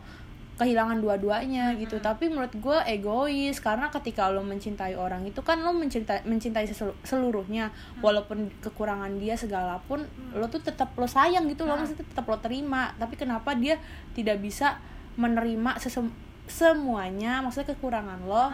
kehilangan 0.52 1.00
dua-duanya 1.00 1.72
gitu. 1.74 1.96
Tapi 1.98 2.28
menurut 2.28 2.52
gue 2.54 2.78
egois 2.86 3.56
karena 3.58 3.88
ketika 3.88 4.28
lo 4.28 4.44
mencintai 4.44 4.94
orang 4.94 5.24
itu 5.24 5.40
kan 5.40 5.58
lo 5.60 5.72
mencintai 5.72 6.22
mencintai 6.28 6.68
seluruhnya. 7.02 7.72
Walaupun 8.04 8.52
kekurangan 8.60 9.16
dia 9.16 9.34
segala 9.34 9.80
pun 9.88 10.04
lo 10.32 10.46
tuh 10.46 10.60
tetap 10.60 10.92
lo 10.94 11.08
sayang 11.08 11.48
gitu 11.48 11.64
lo 11.64 11.74
maksudnya 11.74 12.04
tetap 12.04 12.28
lo 12.28 12.36
terima. 12.38 12.92
Tapi 13.00 13.16
kenapa 13.16 13.56
dia 13.56 13.80
tidak 14.12 14.38
bisa 14.38 14.76
menerima 15.16 15.76
sesem- 15.80 16.14
semuanya 16.46 17.40
maksudnya 17.40 17.72
kekurangan 17.72 18.24
lo 18.28 18.52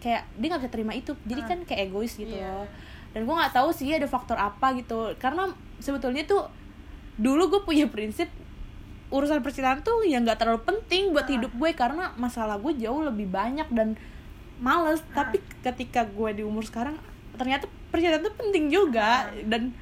kayak 0.00 0.24
dia 0.40 0.46
nggak 0.50 0.62
bisa 0.66 0.72
terima 0.72 0.92
itu. 0.96 1.12
Jadi 1.24 1.40
kan 1.46 1.58
kayak 1.64 1.88
egois 1.88 2.16
gitu 2.16 2.32
Iya. 2.32 2.48
loh. 2.50 2.66
Dan 3.10 3.26
gue 3.26 3.34
nggak 3.34 3.54
tahu 3.54 3.70
sih 3.70 3.90
ada 3.90 4.06
faktor 4.06 4.38
apa 4.38 4.74
gitu. 4.74 5.14
Karena 5.18 5.46
sebetulnya 5.78 6.26
tuh 6.26 6.46
dulu 7.20 7.52
gue 7.52 7.60
punya 7.62 7.84
prinsip 7.86 8.30
urusan 9.10 9.42
percintaan 9.42 9.82
tuh 9.82 10.06
yang 10.06 10.22
nggak 10.22 10.38
terlalu 10.38 10.62
penting 10.62 11.10
buat 11.10 11.26
hidup 11.26 11.50
gue 11.50 11.70
karena 11.74 12.14
masalah 12.14 12.62
gue 12.62 12.78
jauh 12.78 13.02
lebih 13.02 13.26
banyak 13.26 13.66
dan 13.74 13.98
males. 14.62 15.02
Tapi 15.12 15.42
ketika 15.66 16.06
gue 16.06 16.40
di 16.40 16.42
umur 16.46 16.62
sekarang 16.62 16.94
ternyata 17.34 17.66
percintaan 17.90 18.22
tuh 18.22 18.34
penting 18.38 18.70
juga. 18.70 19.34
Dan 19.42 19.74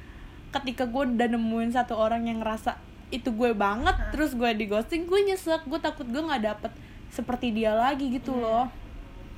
ketika 0.49 0.89
gue 0.89 1.13
udah 1.13 1.29
nemuin 1.29 1.77
satu 1.77 1.93
orang 1.93 2.25
yang 2.25 2.41
ngerasa 2.41 2.81
itu 3.09 3.33
gue 3.33 3.57
banget 3.57 3.97
terus 4.13 4.33
gue 4.33 4.49
di 4.57 4.65
ghosting 4.65 5.05
gue 5.05 5.19
nyesek. 5.29 5.69
Gue 5.69 5.77
takut 5.77 6.09
gue 6.09 6.21
nggak 6.21 6.43
dapet 6.43 6.71
seperti 7.13 7.53
dia 7.53 7.77
lagi 7.77 8.09
gitu 8.09 8.33
loh. 8.33 8.65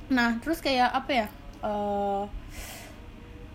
Nah 0.08 0.40
terus 0.40 0.64
kayak 0.64 0.88
apa 0.88 1.10
ya? 1.12 1.26
Eh 1.60 2.24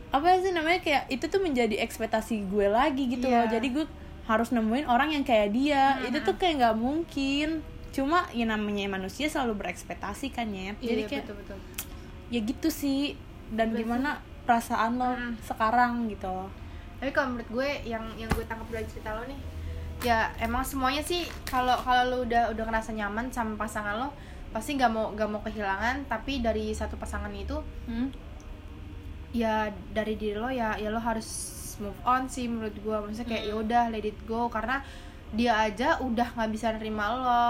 apa 0.07 0.39
sih 0.39 0.53
namanya? 0.53 0.85
Kayak 0.85 1.03
itu 1.09 1.25
tuh 1.25 1.41
menjadi 1.41 1.81
ekspektasi 1.81 2.45
gue 2.45 2.69
lagi 2.69 3.09
gitu 3.09 3.25
loh. 3.25 3.49
Iya. 3.49 3.57
jadi 3.57 3.67
gue 3.73 3.85
harus 4.27 4.51
nemuin 4.51 4.85
orang 4.85 5.15
yang 5.15 5.23
kayak 5.23 5.49
dia. 5.51 5.97
Itu 6.03 6.19
tuh 6.21 6.35
kayak 6.35 6.59
nggak 6.59 6.75
mungkin. 6.77 7.63
Cuma 7.89 8.27
ya 8.29 8.45
namanya 8.45 8.85
manusia 8.91 9.25
selalu 9.25 9.57
berekspektasi 9.57 10.29
kan 10.29 10.51
ya 10.51 10.75
jadi 10.77 11.01
Iya, 11.01 11.09
kayak 11.09 11.23
betul 11.25 11.35
betul. 11.41 11.57
ya 12.29 12.39
gitu 12.43 12.69
sih. 12.69 13.15
Dan 13.47 13.71
Betul. 13.71 13.87
gimana 13.87 14.19
perasaan 14.43 14.95
lo 14.95 15.11
Hmm. 15.11 15.33
sekarang 15.41 16.05
gitu. 16.07 16.51
Tapi 16.99 17.09
kalau 17.09 17.33
menurut 17.33 17.47
gue 17.47 17.69
yang 17.85 18.03
yang 18.15 18.27
gue 18.29 18.43
tangkap 18.43 18.67
dari 18.69 18.85
cerita 18.85 19.11
lo 19.11 19.23
nih 19.23 19.39
ya 19.97 20.29
emang 20.37 20.61
semuanya 20.61 21.01
sih 21.01 21.25
kalau 21.41 21.73
kalau 21.81 22.05
lo 22.05 22.17
udah 22.21 22.53
udah 22.53 22.63
ngerasa 22.63 22.93
nyaman 22.93 23.33
sama 23.33 23.57
pasangan 23.57 23.97
lo 23.97 24.13
pasti 24.53 24.77
nggak 24.77 24.91
mau 24.91 25.09
nggak 25.11 25.29
mau 25.31 25.41
kehilangan. 25.41 26.05
Tapi 26.05 26.39
dari 26.39 26.69
satu 26.71 26.95
pasangan 26.95 27.31
itu 27.31 27.55
hmm? 27.87 28.07
ya 29.31 29.67
dari 29.89 30.13
diri 30.15 30.35
lo 30.35 30.47
ya 30.47 30.75
ya 30.75 30.87
lo 30.87 30.99
harus 30.99 31.56
move 31.77 31.97
on 32.03 32.25
sih 32.25 32.45
menurut 32.45 32.73
gue 32.73 32.95
maksudnya 32.97 33.27
kayak 33.27 33.43
ya 33.45 33.55
udah 33.55 33.83
let 33.89 34.03
it 34.03 34.19
go. 34.23 34.47
Karena 34.47 34.81
dia 35.29 35.53
aja 35.59 35.99
udah 35.99 36.33
nggak 36.33 36.51
bisa 36.51 36.71
nerima 36.71 37.05
lo. 37.11 37.47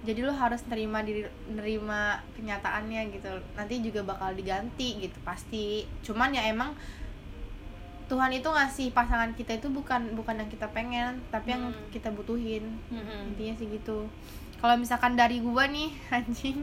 Jadi 0.00 0.24
lo 0.24 0.32
harus 0.32 0.64
nerima 0.64 1.00
diri 1.00 1.22
nerima 1.46 2.16
kenyataannya 2.32 3.12
gitu. 3.12 3.28
Nanti 3.52 3.80
juga 3.80 4.00
bakal 4.02 4.32
diganti 4.32 4.96
gitu 4.98 5.18
pasti. 5.20 5.84
Cuman 6.00 6.32
ya 6.32 6.46
emang 6.46 6.72
Tuhan 8.06 8.32
itu 8.32 8.48
ngasih 8.48 8.90
pasangan 8.90 9.30
kita 9.32 9.54
itu 9.54 9.70
bukan 9.70 10.18
bukan 10.18 10.34
yang 10.34 10.50
kita 10.50 10.66
pengen 10.68 11.22
tapi 11.30 11.54
yang 11.54 11.70
Hmm. 11.70 11.86
kita 11.90 12.10
butuhin. 12.10 12.64
Hmm. 12.90 13.28
intinya 13.28 13.54
sih 13.54 13.70
gitu. 13.70 14.08
Kalau 14.58 14.74
misalkan 14.74 15.14
dari 15.14 15.38
gua 15.38 15.64
nih 15.64 15.94
anjing. 16.16 16.58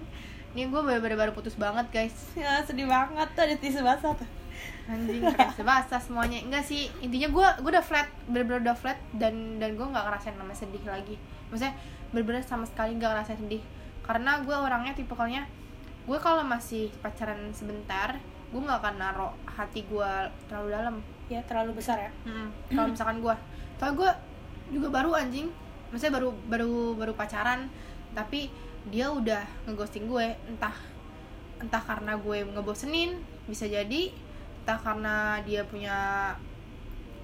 Ini 0.52 0.68
gue 0.68 0.82
baru 0.82 1.14
baru 1.14 1.32
putus 1.32 1.54
banget 1.54 1.86
guys. 1.88 2.34
Ya 2.34 2.58
sedih 2.68 2.90
banget 2.90 3.30
tuh 3.32 3.44
ada 3.46 3.56
tisu 3.56 3.80
basah 3.80 4.12
tuh 4.12 4.26
anjing 4.88 5.24
basah 5.68 6.00
semuanya. 6.00 6.40
Enggak 6.42 6.64
sih 6.64 6.88
intinya 7.04 7.28
gue 7.30 7.48
gue 7.64 7.72
udah 7.76 7.86
flat 7.86 8.08
bener-bener 8.26 8.72
udah 8.72 8.78
flat 8.78 9.00
dan 9.16 9.60
dan 9.60 9.76
gue 9.76 9.86
nggak 9.86 10.04
ngerasain 10.08 10.36
namanya 10.40 10.60
sedih 10.64 10.84
lagi. 10.88 11.16
Maksudnya 11.52 11.76
bener-bener 12.16 12.44
sama 12.44 12.64
sekali 12.64 12.96
nggak 12.96 13.12
ngerasain 13.12 13.40
sedih. 13.40 13.64
Karena 14.02 14.40
gue 14.42 14.56
orangnya 14.56 14.96
tipikalnya 14.96 15.44
gue 16.08 16.18
kalau 16.24 16.42
masih 16.48 16.88
pacaran 17.04 17.52
sebentar 17.52 18.16
gue 18.48 18.62
nggak 18.64 18.80
akan 18.80 18.96
naruh 18.96 19.34
hati 19.44 19.84
gue 19.86 20.12
terlalu 20.48 20.70
dalam. 20.72 20.96
Ya 21.28 21.44
terlalu 21.44 21.84
besar 21.84 22.00
ya? 22.00 22.12
Mm, 22.24 22.50
kalau 22.72 22.88
misalkan 22.88 23.20
gue 23.20 23.36
kalau 23.78 23.94
gue 24.00 24.12
juga 24.72 24.88
baru 24.90 25.12
anjing. 25.20 25.52
Maksudnya 25.92 26.20
baru 26.20 26.30
baru 26.48 26.96
baru 26.96 27.14
pacaran 27.16 27.68
tapi 28.16 28.52
dia 28.88 29.12
udah 29.12 29.44
ngeghosting 29.68 30.08
gue 30.08 30.36
entah 30.48 30.74
entah 31.60 31.82
karena 31.82 32.16
gue 32.16 32.38
ngebosenin 32.56 33.18
bisa 33.50 33.66
jadi 33.66 34.14
entah 34.68 34.76
karena 34.78 35.16
dia 35.42 35.64
punya 35.64 35.96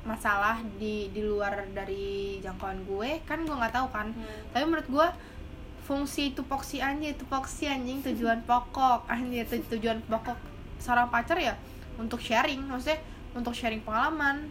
masalah 0.03 0.59
di 0.73 1.07
di 1.09 1.19
luar 1.21 1.63
dari 1.71 2.39
jangkauan 2.39 2.83
gue 2.83 3.19
kan 3.23 3.39
gue 3.39 3.51
nggak 3.51 3.71
tahu 3.73 3.88
kan. 3.89 4.15
Tapi 4.50 4.63
menurut 4.63 4.88
gue 4.88 5.07
fungsi 5.81 6.31
tupoksi 6.31 6.79
anjing 6.79 7.12
tupoksi 7.13 7.67
anjing 7.67 8.00
tujuan 8.01 8.39
pokok 8.41 9.03
anjing 9.12 9.43
tu- 9.43 9.67
tujuan 9.73 10.00
pokok 10.03 10.39
seorang 10.77 11.07
pacar 11.09 11.35
ya 11.35 11.55
untuk 11.95 12.19
sharing 12.19 12.63
maksudnya 12.63 13.03
untuk 13.33 13.51
sharing 13.51 13.79
pengalaman 13.81 14.47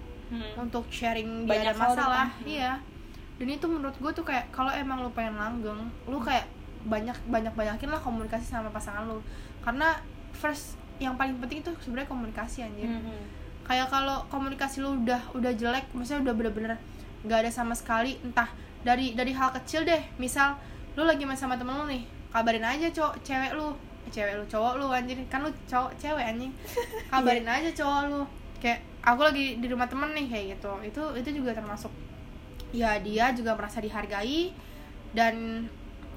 untuk 0.59 0.85
sharing 0.89 1.45
dia 1.45 1.65
Banyak 1.65 1.65
ada 1.67 1.81
masalah 1.83 2.27
depan. 2.31 2.45
iya. 2.47 2.73
Dan 3.37 3.49
itu 3.51 3.65
menurut 3.67 3.93
gue 3.95 4.13
tuh 4.13 4.21
kayak 4.23 4.49
kalau 4.49 4.69
emang 4.71 5.01
lu 5.01 5.09
pengen 5.11 5.37
langgeng 5.37 5.81
lu 6.05 6.17
kayak 6.19 6.45
banyak 6.85 7.17
banyak 7.27 7.53
banyakin 7.53 7.89
lah 7.89 7.97
komunikasi 7.99 8.45
sama 8.47 8.69
pasangan 8.69 9.05
lu. 9.07 9.21
Karena 9.61 9.97
first 10.33 10.77
yang 11.03 11.19
paling 11.19 11.37
penting 11.43 11.61
itu 11.61 11.71
sebenarnya 11.83 12.09
komunikasi 12.09 12.63
anjir. 12.63 12.89
Kayak 13.63 13.89
kalau 13.91 14.27
komunikasi 14.31 14.83
lu 14.83 14.99
udah 15.03 15.23
udah 15.35 15.53
jelek 15.55 15.87
maksudnya 15.95 16.31
udah 16.31 16.35
bener-bener 16.35 16.79
nggak 17.23 17.47
ada 17.47 17.51
sama 17.55 17.79
sekali 17.79 18.19
entah 18.27 18.51
dari 18.83 19.15
dari 19.15 19.31
hal 19.35 19.51
kecil 19.55 19.87
deh. 19.87 20.03
Misal 20.19 20.59
lu 20.99 21.07
lagi 21.07 21.23
main 21.27 21.39
sama 21.39 21.55
temen 21.59 21.75
lu 21.75 21.87
nih 21.87 22.03
kabarin 22.33 22.65
aja 22.67 22.89
cowok 22.91 23.15
cewek 23.23 23.53
lu. 23.55 23.69
Eh, 24.03 24.11
cewek 24.11 24.35
lu 24.39 24.45
cowok 24.51 24.75
lu 24.83 24.87
anjir. 24.91 25.19
Kan 25.31 25.47
lu 25.47 25.51
cowok 25.69 25.93
cewek 25.99 26.25
anjing. 26.25 26.53
Kabarin 27.13 27.47
aja 27.47 27.71
cowok 27.71 28.01
lu. 28.11 28.23
Kayak 28.59 28.83
aku 29.03 29.21
lagi 29.23 29.45
di 29.63 29.67
rumah 29.71 29.87
temen 29.87 30.11
nih 30.17 30.27
kayak 30.27 30.45
gitu. 30.59 30.73
Itu 30.83 31.03
itu 31.15 31.29
juga 31.43 31.55
termasuk. 31.55 31.93
Ya 32.75 32.99
dia 32.99 33.31
juga 33.31 33.55
merasa 33.55 33.79
dihargai. 33.79 34.51
Dan 35.13 35.67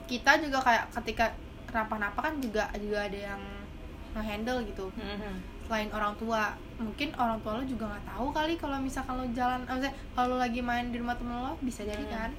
kita 0.09 0.39
juga 0.39 0.63
kayak 0.63 0.93
ketika 1.01 1.35
kenapa-napa 1.69 2.31
kan 2.31 2.33
juga 2.39 2.71
juga 2.79 3.03
ada 3.03 3.19
yang 3.35 3.41
ngehandle 4.15 4.63
gitu. 4.65 4.87
Selain 5.65 5.89
orang 5.91 6.15
tua 6.15 6.55
mungkin 6.77 7.11
orang 7.15 7.39
tua 7.39 7.57
lo 7.57 7.63
juga 7.63 7.87
nggak 7.87 8.05
tahu 8.05 8.27
kali 8.31 8.53
kalau 8.55 8.77
misalkan 8.79 9.15
lo 9.15 9.25
jalan 9.31 9.61
eh, 9.61 9.67
maksudnya 9.67 9.93
kalau 10.11 10.27
lo 10.33 10.37
lagi 10.37 10.59
main 10.59 10.89
di 10.89 10.97
rumah 10.97 11.15
temen 11.15 11.35
lo 11.35 11.53
bisa 11.59 11.83
jadi 11.83 11.99
Hmm. 12.01 12.13
kan? 12.13 12.31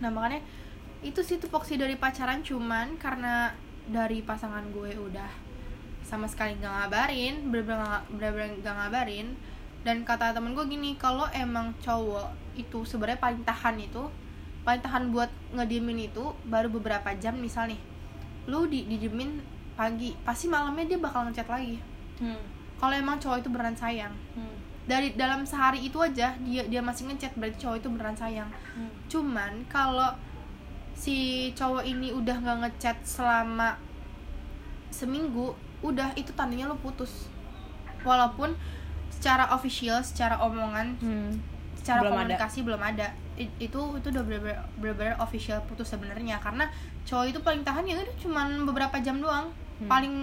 Nah 0.00 0.10
makanya 0.10 0.40
itu 1.00 1.20
sih 1.20 1.36
tupoksi 1.36 1.76
dari 1.76 1.94
pacaran 1.94 2.40
cuman 2.40 2.96
karena 2.96 3.52
dari 3.84 4.24
pasangan 4.24 4.64
gue 4.72 4.96
udah 4.96 5.28
sama 6.00 6.24
sekali 6.24 6.56
nggak 6.56 6.72
ngabarin 6.72 7.34
bener-bener 7.52 8.56
nggak 8.60 8.74
ngabarin 8.76 9.36
dan 9.84 10.00
kata 10.00 10.32
temen 10.32 10.56
gue 10.56 10.64
gini 10.64 10.96
kalau 10.96 11.28
emang 11.30 11.76
cowok 11.84 12.32
itu 12.56 12.88
sebenarnya 12.88 13.20
paling 13.20 13.44
tahan 13.44 13.76
itu 13.76 14.08
paling 14.64 14.80
tahan 14.80 15.12
buat 15.12 15.28
ngediemin 15.52 16.08
itu 16.08 16.32
baru 16.48 16.72
beberapa 16.72 17.12
jam 17.20 17.36
misal 17.36 17.68
nih 17.68 17.76
lu 18.48 18.64
di 18.64 18.88
didiemin 18.88 19.44
pagi 19.74 20.14
pasti 20.20 20.46
malamnya 20.46 20.86
dia 20.86 20.98
bakal 20.98 21.26
ngechat 21.26 21.46
lagi. 21.46 21.78
Kalau 22.74 22.94
emang 22.94 23.16
cowok 23.16 23.38
itu 23.38 23.48
beneran 23.48 23.74
sayang. 23.74 24.14
Dari 24.84 25.12
dalam 25.12 25.42
sehari 25.42 25.80
itu 25.82 25.96
aja 25.96 26.36
dia 26.38 26.62
dia 26.62 26.80
masih 26.80 27.08
ngechat 27.08 27.32
berarti 27.34 27.56
cowok 27.58 27.76
itu 27.78 27.88
beneran 27.88 28.14
sayang. 28.14 28.50
Cuman 29.06 29.64
kalau 29.66 30.12
si 30.92 31.16
cowok 31.52 31.82
ini 31.82 32.10
udah 32.10 32.36
nggak 32.36 32.58
ngechat 32.62 32.96
selama 33.02 33.74
seminggu 34.88 35.52
udah 35.80 36.14
itu 36.14 36.30
tandanya 36.32 36.68
lo 36.68 36.76
putus. 36.76 37.26
Walaupun 38.02 38.54
secara 39.10 39.48
official 39.50 40.00
secara 40.00 40.36
omongan 40.38 40.94
Hmm. 40.98 41.32
secara 41.74 42.00
Belum 42.00 42.12
ada. 42.12 42.18
komunikasi 42.36 42.58
belum 42.62 42.80
ada. 42.80 43.06
I- 43.34 43.50
itu 43.58 43.80
itu 43.98 44.06
udah 44.06 44.22
bener-bener 44.22 45.16
official 45.18 45.58
putus 45.64 45.90
sebenarnya. 45.90 46.38
Karena 46.38 46.68
cowok 47.02 47.26
itu 47.26 47.38
paling 47.40 47.62
tahan 47.62 47.84
ya 47.84 47.98
udah 47.98 48.16
cuman 48.16 48.62
beberapa 48.64 48.96
jam 49.00 49.18
doang 49.18 49.50
Hmm. 49.74 49.90
paling 49.90 50.14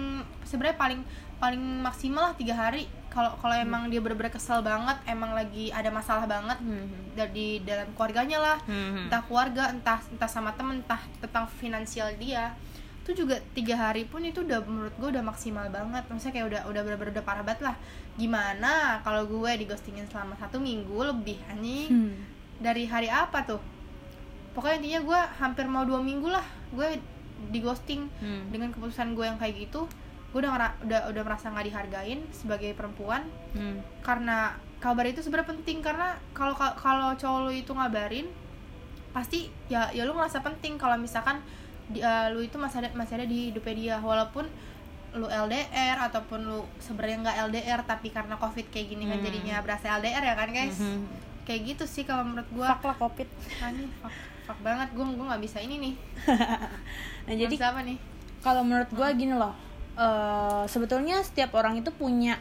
sebenarnya 0.42 0.76
paling 0.76 1.00
paling 1.36 1.60
maksimal 1.80 2.22
lah 2.24 2.34
tiga 2.34 2.54
hari 2.54 2.84
kalau 3.08 3.36
kalau 3.36 3.52
Hmm. 3.52 3.64
emang 3.64 3.82
dia 3.86 3.98
bener-bener 3.98 4.30
kesel 4.30 4.60
banget 4.60 4.96
emang 5.04 5.32
lagi 5.32 5.68
ada 5.68 5.88
masalah 5.88 6.24
banget 6.24 6.56
Hmm. 6.56 6.88
dari 7.12 7.60
dalam 7.60 7.92
keluarganya 7.92 8.38
lah 8.38 8.58
Hmm. 8.62 9.06
entah 9.06 9.20
keluarga 9.20 9.68
entah 9.68 10.00
entah 10.06 10.26
sama 10.26 10.52
temen 10.52 10.80
entah 10.80 11.00
tentang 11.18 11.44
finansial 11.50 12.08
dia 12.16 12.56
itu 13.02 13.18
juga 13.18 13.34
tiga 13.52 13.74
hari 13.76 14.06
pun 14.06 14.22
itu 14.22 14.40
udah 14.40 14.62
menurut 14.62 14.94
gue 14.94 15.08
udah 15.10 15.20
maksimal 15.22 15.66
banget 15.68 16.06
maksudnya 16.06 16.32
kayak 16.32 16.46
udah 16.48 16.60
udah 16.70 16.80
bener-bener 16.80 17.12
udah 17.12 17.26
parah 17.26 17.42
banget 17.42 17.60
lah 17.66 17.76
gimana 18.16 18.72
kalau 19.02 19.26
gue 19.26 19.50
di 19.52 19.66
ghostingin 19.66 20.06
selama 20.06 20.32
satu 20.36 20.56
minggu 20.56 20.96
lebih 21.02 21.36
anjing 21.44 21.90
Hmm. 21.90 22.14
dari 22.56 22.86
hari 22.86 23.10
apa 23.10 23.42
tuh 23.42 23.60
pokoknya 24.52 24.78
intinya 24.78 25.00
gue 25.02 25.20
hampir 25.36 25.66
mau 25.66 25.82
dua 25.82 25.98
minggu 25.98 26.28
lah 26.28 26.46
gue 26.70 26.88
di 27.48 27.58
ghosting 27.58 28.06
Hmm. 28.16 28.46
dengan 28.48 28.70
keputusan 28.70 29.12
gue 29.12 29.24
yang 29.24 29.36
kayak 29.36 29.56
gitu 29.60 29.88
gue 30.28 30.38
udah 30.38 30.50
ngera- 30.50 30.76
udah 30.80 31.00
udah 31.08 31.22
merasa 31.22 31.48
nggak 31.48 31.66
dihargain 31.66 32.20
sebagai 32.30 32.72
perempuan 32.72 33.26
Hmm. 33.52 33.80
karena 34.00 34.52
kabar 34.78 35.04
itu 35.04 35.20
sebenarnya 35.20 35.52
penting 35.52 35.78
karena 35.78 36.14
kalau 36.32 36.52
kalau 36.54 37.12
cowok 37.12 37.40
lu 37.42 37.52
itu 37.52 37.70
ngabarin 37.70 38.26
pasti 39.10 39.38
ya 39.66 39.90
ya 39.90 40.02
lu 40.02 40.12
ngerasa 40.12 40.40
penting 40.40 40.74
kalau 40.74 40.96
misalkan 40.96 41.38
di, 41.84 42.00
eh, 42.00 42.28
lu 42.28 42.40
itu 42.40 42.56
masih 42.56 42.80
ada 42.80 42.88
masih 42.92 43.14
ada 43.14 43.26
di 43.26 43.50
hidupnya 43.50 43.74
dia 43.74 43.96
walaupun 43.98 44.48
lu 45.12 45.28
LDR 45.28 46.00
ataupun 46.00 46.40
lu 46.40 46.58
sebenarnya 46.78 47.20
nggak 47.20 47.36
LDR 47.46 47.80
tapi 47.82 48.08
karena 48.08 48.34
covid 48.34 48.64
kayak 48.66 48.88
gini 48.88 49.04
kan 49.04 49.18
Hmm. 49.18 49.26
jadinya 49.26 49.56
berasa 49.60 49.92
LDR 49.94 50.24
ya 50.24 50.34
kan 50.34 50.48
guys 50.48 50.74
Mhm. 50.74 51.04
kayak 51.44 51.60
gitu 51.68 51.84
sih 51.84 52.02
kalau 52.02 52.24
menurut 52.24 52.48
gua 52.50 52.72
Fuck 52.72 52.84
lah 52.86 52.96
covid 52.96 53.28
fuck, 54.00 54.14
fuck 54.52 54.60
banget 54.60 54.88
gua 54.92 55.08
gua 55.16 55.26
nggak 55.32 55.42
bisa 55.48 55.58
ini 55.64 55.80
nih. 55.80 55.94
Nah 57.22 57.38
jadi 57.38 57.54
apa 57.54 57.80
nih. 57.86 57.96
kalau 58.42 58.66
menurut 58.66 58.90
gue 58.90 59.08
gini 59.14 59.30
loh 59.30 59.54
eh, 59.94 60.66
sebetulnya 60.66 61.22
setiap 61.22 61.54
orang 61.54 61.78
itu 61.78 61.94
punya 61.94 62.34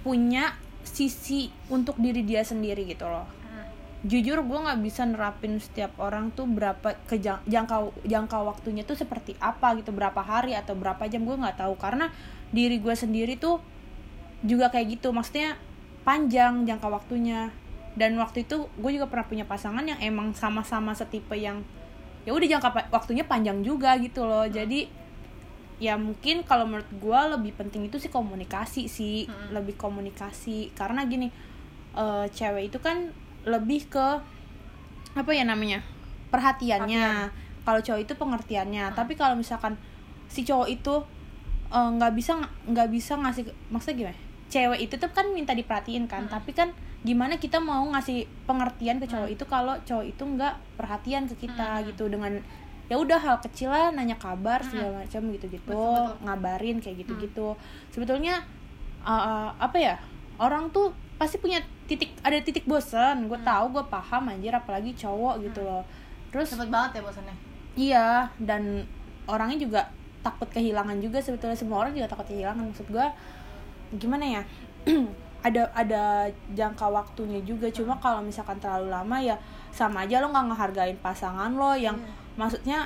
punya 0.00 0.56
sisi 0.80 1.52
untuk 1.68 2.00
diri 2.00 2.24
dia 2.24 2.40
sendiri 2.40 2.88
gitu 2.88 3.04
loh. 3.04 3.28
Hmm. 3.44 3.68
jujur 4.08 4.40
gue 4.40 4.58
nggak 4.58 4.80
bisa 4.80 5.04
nerapin 5.04 5.60
setiap 5.60 5.92
orang 6.00 6.32
tuh 6.32 6.48
berapa 6.48 6.96
ke 7.04 7.20
jangka 7.20 7.92
jangka 8.08 8.38
waktunya 8.40 8.82
tuh 8.88 8.96
seperti 8.96 9.36
apa 9.36 9.76
gitu 9.76 9.92
berapa 9.92 10.24
hari 10.24 10.56
atau 10.56 10.72
berapa 10.72 11.04
jam 11.06 11.28
gue 11.28 11.36
nggak 11.36 11.60
tahu. 11.60 11.76
Karena 11.76 12.08
diri 12.48 12.80
gue 12.80 12.94
sendiri 12.96 13.36
tuh 13.36 13.60
juga 14.40 14.72
kayak 14.72 14.98
gitu 14.98 15.12
maksudnya 15.12 15.60
panjang 16.08 16.64
jangka 16.64 16.88
waktunya 16.88 17.52
dan 17.94 18.14
waktu 18.18 18.44
itu 18.44 18.68
gue 18.76 18.90
juga 18.94 19.06
pernah 19.08 19.26
punya 19.26 19.44
pasangan 19.48 19.82
yang 19.82 19.98
emang 19.98 20.34
sama-sama 20.36 20.92
setipe 20.92 21.34
yang 21.38 21.64
ya 22.28 22.36
udah 22.36 22.44
jangka 22.44 22.92
waktunya 22.92 23.24
panjang 23.24 23.64
juga 23.64 23.96
gitu 23.96 24.28
loh. 24.28 24.44
Jadi 24.44 24.84
ya 25.78 25.94
mungkin 25.94 26.42
kalau 26.42 26.66
menurut 26.66 26.90
gue 26.90 27.20
lebih 27.38 27.52
penting 27.54 27.86
itu 27.86 27.96
sih 27.96 28.12
komunikasi 28.12 28.90
sih. 28.90 29.24
Mm-mm. 29.24 29.56
lebih 29.56 29.80
komunikasi. 29.80 30.76
Karena 30.76 31.08
gini 31.08 31.32
eh, 31.96 32.26
cewek 32.28 32.74
itu 32.74 32.78
kan 32.82 33.10
lebih 33.48 33.88
ke 33.88 34.06
apa 35.16 35.30
ya 35.32 35.48
namanya 35.48 35.80
perhatiannya. 36.28 37.32
Kalau 37.64 37.80
cowok 37.80 38.00
itu 38.04 38.12
pengertiannya. 38.14 38.92
Tapi 38.92 39.16
kalau 39.16 39.34
misalkan 39.34 39.80
si 40.28 40.44
cowok 40.44 40.68
itu 40.68 40.94
eh, 41.72 41.90
nggak 41.96 42.12
bisa 42.12 42.36
nggak 42.68 42.88
bisa 42.92 43.16
ngasih 43.16 43.48
maksudnya 43.72 43.96
gimana? 43.96 44.20
Cewek 44.48 44.80
itu 44.84 44.94
tuh 45.00 45.10
kan 45.12 45.28
minta 45.32 45.56
diperhatiin 45.56 46.04
kan. 46.06 46.28
Mm. 46.28 46.32
tapi 46.32 46.52
kan 46.52 46.72
gimana 47.00 47.38
kita 47.38 47.58
mau 47.58 47.86
ngasih 47.90 48.26
pengertian 48.44 48.98
ke 48.98 49.06
cowok 49.06 49.28
itu 49.30 49.44
kalau 49.46 49.74
cowok 49.82 50.04
itu 50.04 50.22
nggak 50.24 50.54
perhatian 50.74 51.24
ke 51.24 51.46
kita 51.46 51.80
Mm. 51.80 51.84
gitu 51.94 52.10
dengan 52.10 52.32
ya 52.88 52.96
udah 52.96 53.18
hal 53.18 53.36
kecil 53.38 53.70
lah 53.70 53.94
nanya 53.94 54.16
kabar 54.16 54.58
Mm. 54.60 54.66
segala 54.66 54.90
macam 55.00 55.22
gitu 55.30 55.46
gitu 55.46 55.70
Betul, 55.70 55.78
betul. 55.78 56.24
ngabarin 56.26 56.76
kayak 56.78 56.96
gitu 57.02 57.12
gitu 57.20 57.48
sebetulnya 57.88 58.42
uh, 59.00 59.54
apa 59.54 59.76
ya 59.78 59.94
orang 60.38 60.70
tuh 60.70 60.90
pasti 61.14 61.38
punya 61.38 61.58
titik 61.86 62.14
ada 62.22 62.38
titik 62.38 62.62
bosan 62.64 63.26
gue 63.26 63.34
Hmm. 63.34 63.46
tahu 63.46 63.64
gue 63.74 63.84
paham 63.86 64.30
anjir 64.30 64.54
apalagi 64.54 64.94
cowok 64.94 65.42
gitu 65.42 65.62
loh. 65.62 65.82
Terus 66.30 66.54
cepet 66.54 66.70
banget 66.70 66.98
ya 66.98 67.02
bosannya? 67.02 67.36
Iya 67.74 68.06
dan 68.38 68.86
orangnya 69.26 69.58
juga 69.58 69.80
takut 70.22 70.46
kehilangan 70.46 70.98
juga 70.98 71.18
sebetulnya. 71.18 71.58
Semua 71.58 71.82
orang 71.82 71.90
juga 71.90 72.06
takut 72.06 72.26
kehilangan. 72.28 72.70
Maksud 72.70 72.86
gue 72.86 73.06
gimana 73.96 74.24
ya 74.30 74.42
ada 75.48 75.62
ada 75.72 76.02
jangka 76.52 76.86
waktunya 76.88 77.40
juga. 77.42 77.66
Cuma 77.72 77.96
kalau 77.98 78.20
misalkan 78.20 78.60
terlalu 78.60 78.92
lama 78.92 79.16
ya 79.18 79.36
sama 79.72 80.04
aja 80.04 80.20
lo 80.20 80.28
nggak 80.28 80.46
ngehargain 80.52 80.98
pasangan 81.00 81.50
lo 81.52 81.72
yang 81.72 81.96
Iya. 81.96 82.12
maksudnya 82.36 82.78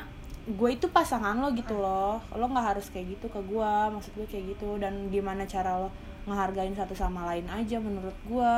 gue 0.42 0.70
itu 0.74 0.86
pasangan 0.90 1.38
lo 1.38 1.50
gitu 1.54 1.78
loh. 1.78 2.18
Lo 2.34 2.46
nggak 2.46 2.66
harus 2.74 2.86
kayak 2.90 3.18
gitu 3.18 3.26
ke 3.30 3.40
gue 3.42 3.72
maksud 3.90 4.12
gue 4.14 4.26
kayak 4.26 4.56
gitu. 4.56 4.78
Dan 4.78 5.10
gimana 5.10 5.42
cara 5.44 5.78
lo 5.78 5.90
ngehargain 6.26 6.74
satu 6.74 6.94
sama 6.94 7.26
lain 7.34 7.46
aja 7.50 7.76
menurut 7.82 8.14
gue 8.26 8.54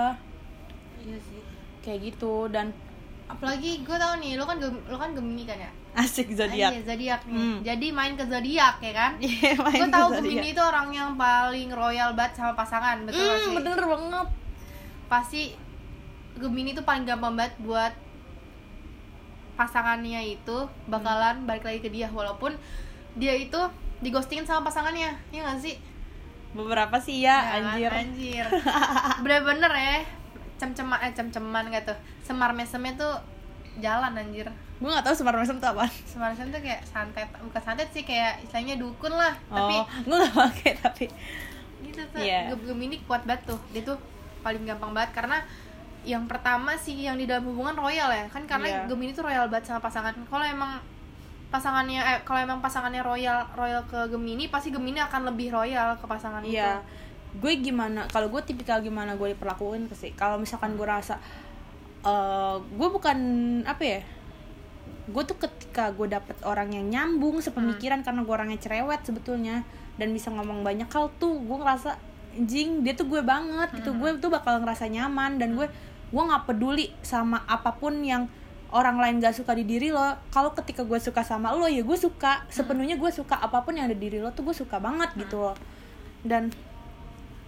iya 1.05 1.19
sih. 1.21 1.41
Kayak 1.85 2.15
gitu. 2.15 2.49
Dan 2.49 2.73
apalagi 3.25 3.81
gue 3.81 3.97
tau 3.97 4.15
nih 4.17 4.37
lo 4.37 4.45
kan 4.45 4.57
lo 4.61 4.97
kan 4.97 5.11
gemini 5.13 5.45
kan 5.45 5.57
ya? 5.57 5.71
Asik 5.95 6.35
Ah, 6.35 6.51
iya, 6.51 6.69
zodiak 6.83 7.21
nih. 7.25 7.35
Hmm. 7.35 7.59
jadi 7.63 7.87
main 7.91 8.15
ke 8.15 8.25
zodiak 8.27 8.77
ya 8.79 8.93
kan? 8.93 9.13
Main 9.65 9.81
gue 9.81 9.89
zodiak. 9.89 10.11
gemini 10.19 10.49
itu 10.51 10.61
orang 10.61 10.89
yang 10.91 11.11
paling 11.15 11.71
royal 11.71 12.11
banget 12.13 12.37
sama 12.37 12.53
pasangan 12.53 13.07
betul 13.07 13.23
Hmm, 13.23 13.41
sih? 13.41 13.55
bener 13.55 13.79
banget. 13.79 14.29
Pasti 15.07 15.43
gemini 16.35 16.73
itu 16.73 16.83
paling 16.83 17.05
gampang 17.05 17.35
banget 17.35 17.55
buat 17.61 17.95
pasangannya 19.55 20.35
itu 20.35 20.57
bakalan 20.85 21.47
balik 21.47 21.63
lagi 21.63 21.79
ke 21.79 21.89
dia 21.89 22.11
walaupun 22.11 22.59
dia 23.15 23.31
itu 23.33 23.59
digostingin 24.03 24.43
sama 24.43 24.67
pasangannya 24.67 25.15
ya 25.31 25.41
gak 25.45 25.63
sih? 25.63 25.79
Beberapa 26.51 26.99
sih 26.99 27.23
ya, 27.23 27.39
Ya 27.39 27.43
kan? 27.43 27.63
anjir. 27.71 27.91
Anjir. 27.91 28.47
Bener-bener 29.23 29.71
ya 29.71 29.99
cem-ceman 30.57 30.99
eh 31.03 31.13
cem-ceman 31.13 31.65
gitu. 31.71 31.95
Semar 32.23 32.51
mesemnya 32.55 32.95
tuh 32.95 33.15
jalan 33.83 34.15
anjir. 34.15 34.47
Gue 34.79 34.91
gak 34.91 35.07
tahu 35.07 35.15
semar 35.15 35.35
mesem 35.39 35.57
tuh 35.59 35.71
apa 35.71 35.87
semar 36.07 36.35
mesem 36.35 36.51
tuh 36.51 36.61
kayak 36.63 36.83
santet 36.87 37.31
bukan 37.41 37.63
santet 37.63 37.89
sih 37.95 38.03
kayak 38.03 38.43
istilahnya 38.43 38.75
dukun 38.77 39.15
lah 39.15 39.33
tapi 39.47 39.81
oh 39.81 39.87
gue 39.87 40.17
gak 40.19 40.35
pakai 40.35 40.73
tapi 40.77 41.07
gitu 41.83 42.03
tuh. 42.11 42.21
Gem- 42.21 42.65
Gemini 42.67 42.97
kuat 43.07 43.23
banget 43.27 43.55
tuh. 43.55 43.59
Dia 43.71 43.83
tuh 43.87 43.99
paling 44.43 44.63
gampang 44.67 44.93
banget 44.93 45.11
karena 45.15 45.39
yang 46.05 46.29
pertama 46.29 46.77
sih 46.77 46.93
yang 47.01 47.17
di 47.17 47.25
dalam 47.25 47.49
hubungan 47.49 47.75
royal 47.75 48.11
ya. 48.13 48.27
Kan 48.29 48.45
karena 48.45 48.67
Iya. 48.67 48.81
Gemini 48.91 49.15
tuh 49.17 49.25
royal 49.25 49.49
banget 49.49 49.73
sama 49.73 49.81
pasangan. 49.81 50.13
Kalau 50.29 50.45
emang 50.45 50.77
pasangannya 51.55 52.03
eh 52.03 52.19
kalau 52.27 52.43
emang 52.43 52.59
pasangannya 52.59 52.99
royal 52.99 53.47
royal 53.55 53.79
ke 53.87 54.11
Gemini 54.11 54.51
pasti 54.51 54.75
Gemini 54.75 54.99
akan 54.99 55.31
lebih 55.31 55.55
royal 55.55 55.95
ke 55.95 56.07
pasangan 56.11 56.43
iya. 56.43 56.51
itu 56.51 56.71
gue 57.35 57.53
gimana 57.59 58.07
kalau 58.11 58.31
gue 58.31 58.43
tipikal 58.47 58.79
gimana 58.79 59.19
gue 59.19 59.35
diperlakuin 59.35 59.91
ke 59.91 59.95
sih 59.99 60.13
kalau 60.15 60.39
misalkan 60.39 60.79
gue 60.79 60.87
rasa 60.87 61.19
eh 62.05 62.57
gue 62.61 62.89
bukan 62.89 63.19
apa 63.67 63.83
ya 63.83 64.01
gue 65.05 65.23
tuh 65.27 65.37
ketika 65.37 65.93
gue 65.93 66.09
dapet 66.09 66.37
orang 66.49 66.73
yang 66.73 66.87
nyambung 66.89 67.43
sepemikiran 67.45 68.01
karena 68.01 68.25
gue 68.25 68.33
orangnya 68.33 68.61
cerewet 68.61 69.05
sebetulnya 69.05 69.67
dan 70.01 70.11
bisa 70.11 70.33
ngomong 70.33 70.65
banyak 70.65 70.89
hal 70.89 71.13
tuh 71.21 71.39
gue 71.45 71.57
ngerasa 71.61 72.15
anjing 72.35 72.83
dia 72.83 72.99
tuh 72.99 73.07
gue 73.07 73.23
banget 73.23 73.71
gitu. 73.79 73.95
Gue 73.95 74.19
tuh 74.19 74.29
bakal 74.29 74.59
ngerasa 74.59 74.91
nyaman 74.91 75.39
dan 75.39 75.55
gue 75.55 75.71
gue 76.11 76.23
nggak 76.23 76.45
peduli 76.51 76.91
sama 77.03 77.43
apa 77.47 77.75
pun 77.79 78.03
yang 78.03 78.27
orang 78.75 78.99
lain 78.99 79.23
gak 79.23 79.39
suka 79.39 79.55
di 79.55 79.63
diri 79.63 79.95
lo. 79.95 80.03
Kalau 80.35 80.51
ketika 80.51 80.83
gue 80.83 80.99
suka 80.99 81.23
sama 81.23 81.55
lo 81.55 81.71
ya 81.71 81.87
gue 81.87 81.99
suka. 81.99 82.43
Sepenuhnya 82.51 82.99
gue 82.99 83.11
suka 83.15 83.39
apa 83.39 83.63
pun 83.63 83.79
yang 83.79 83.87
ada 83.87 83.95
di 83.95 84.11
diri 84.11 84.19
lo 84.19 84.35
tuh 84.35 84.51
gue 84.51 84.57
suka 84.57 84.83
banget 84.83 85.15
gitu 85.15 85.39
loh. 85.39 85.57
Dan 86.27 86.51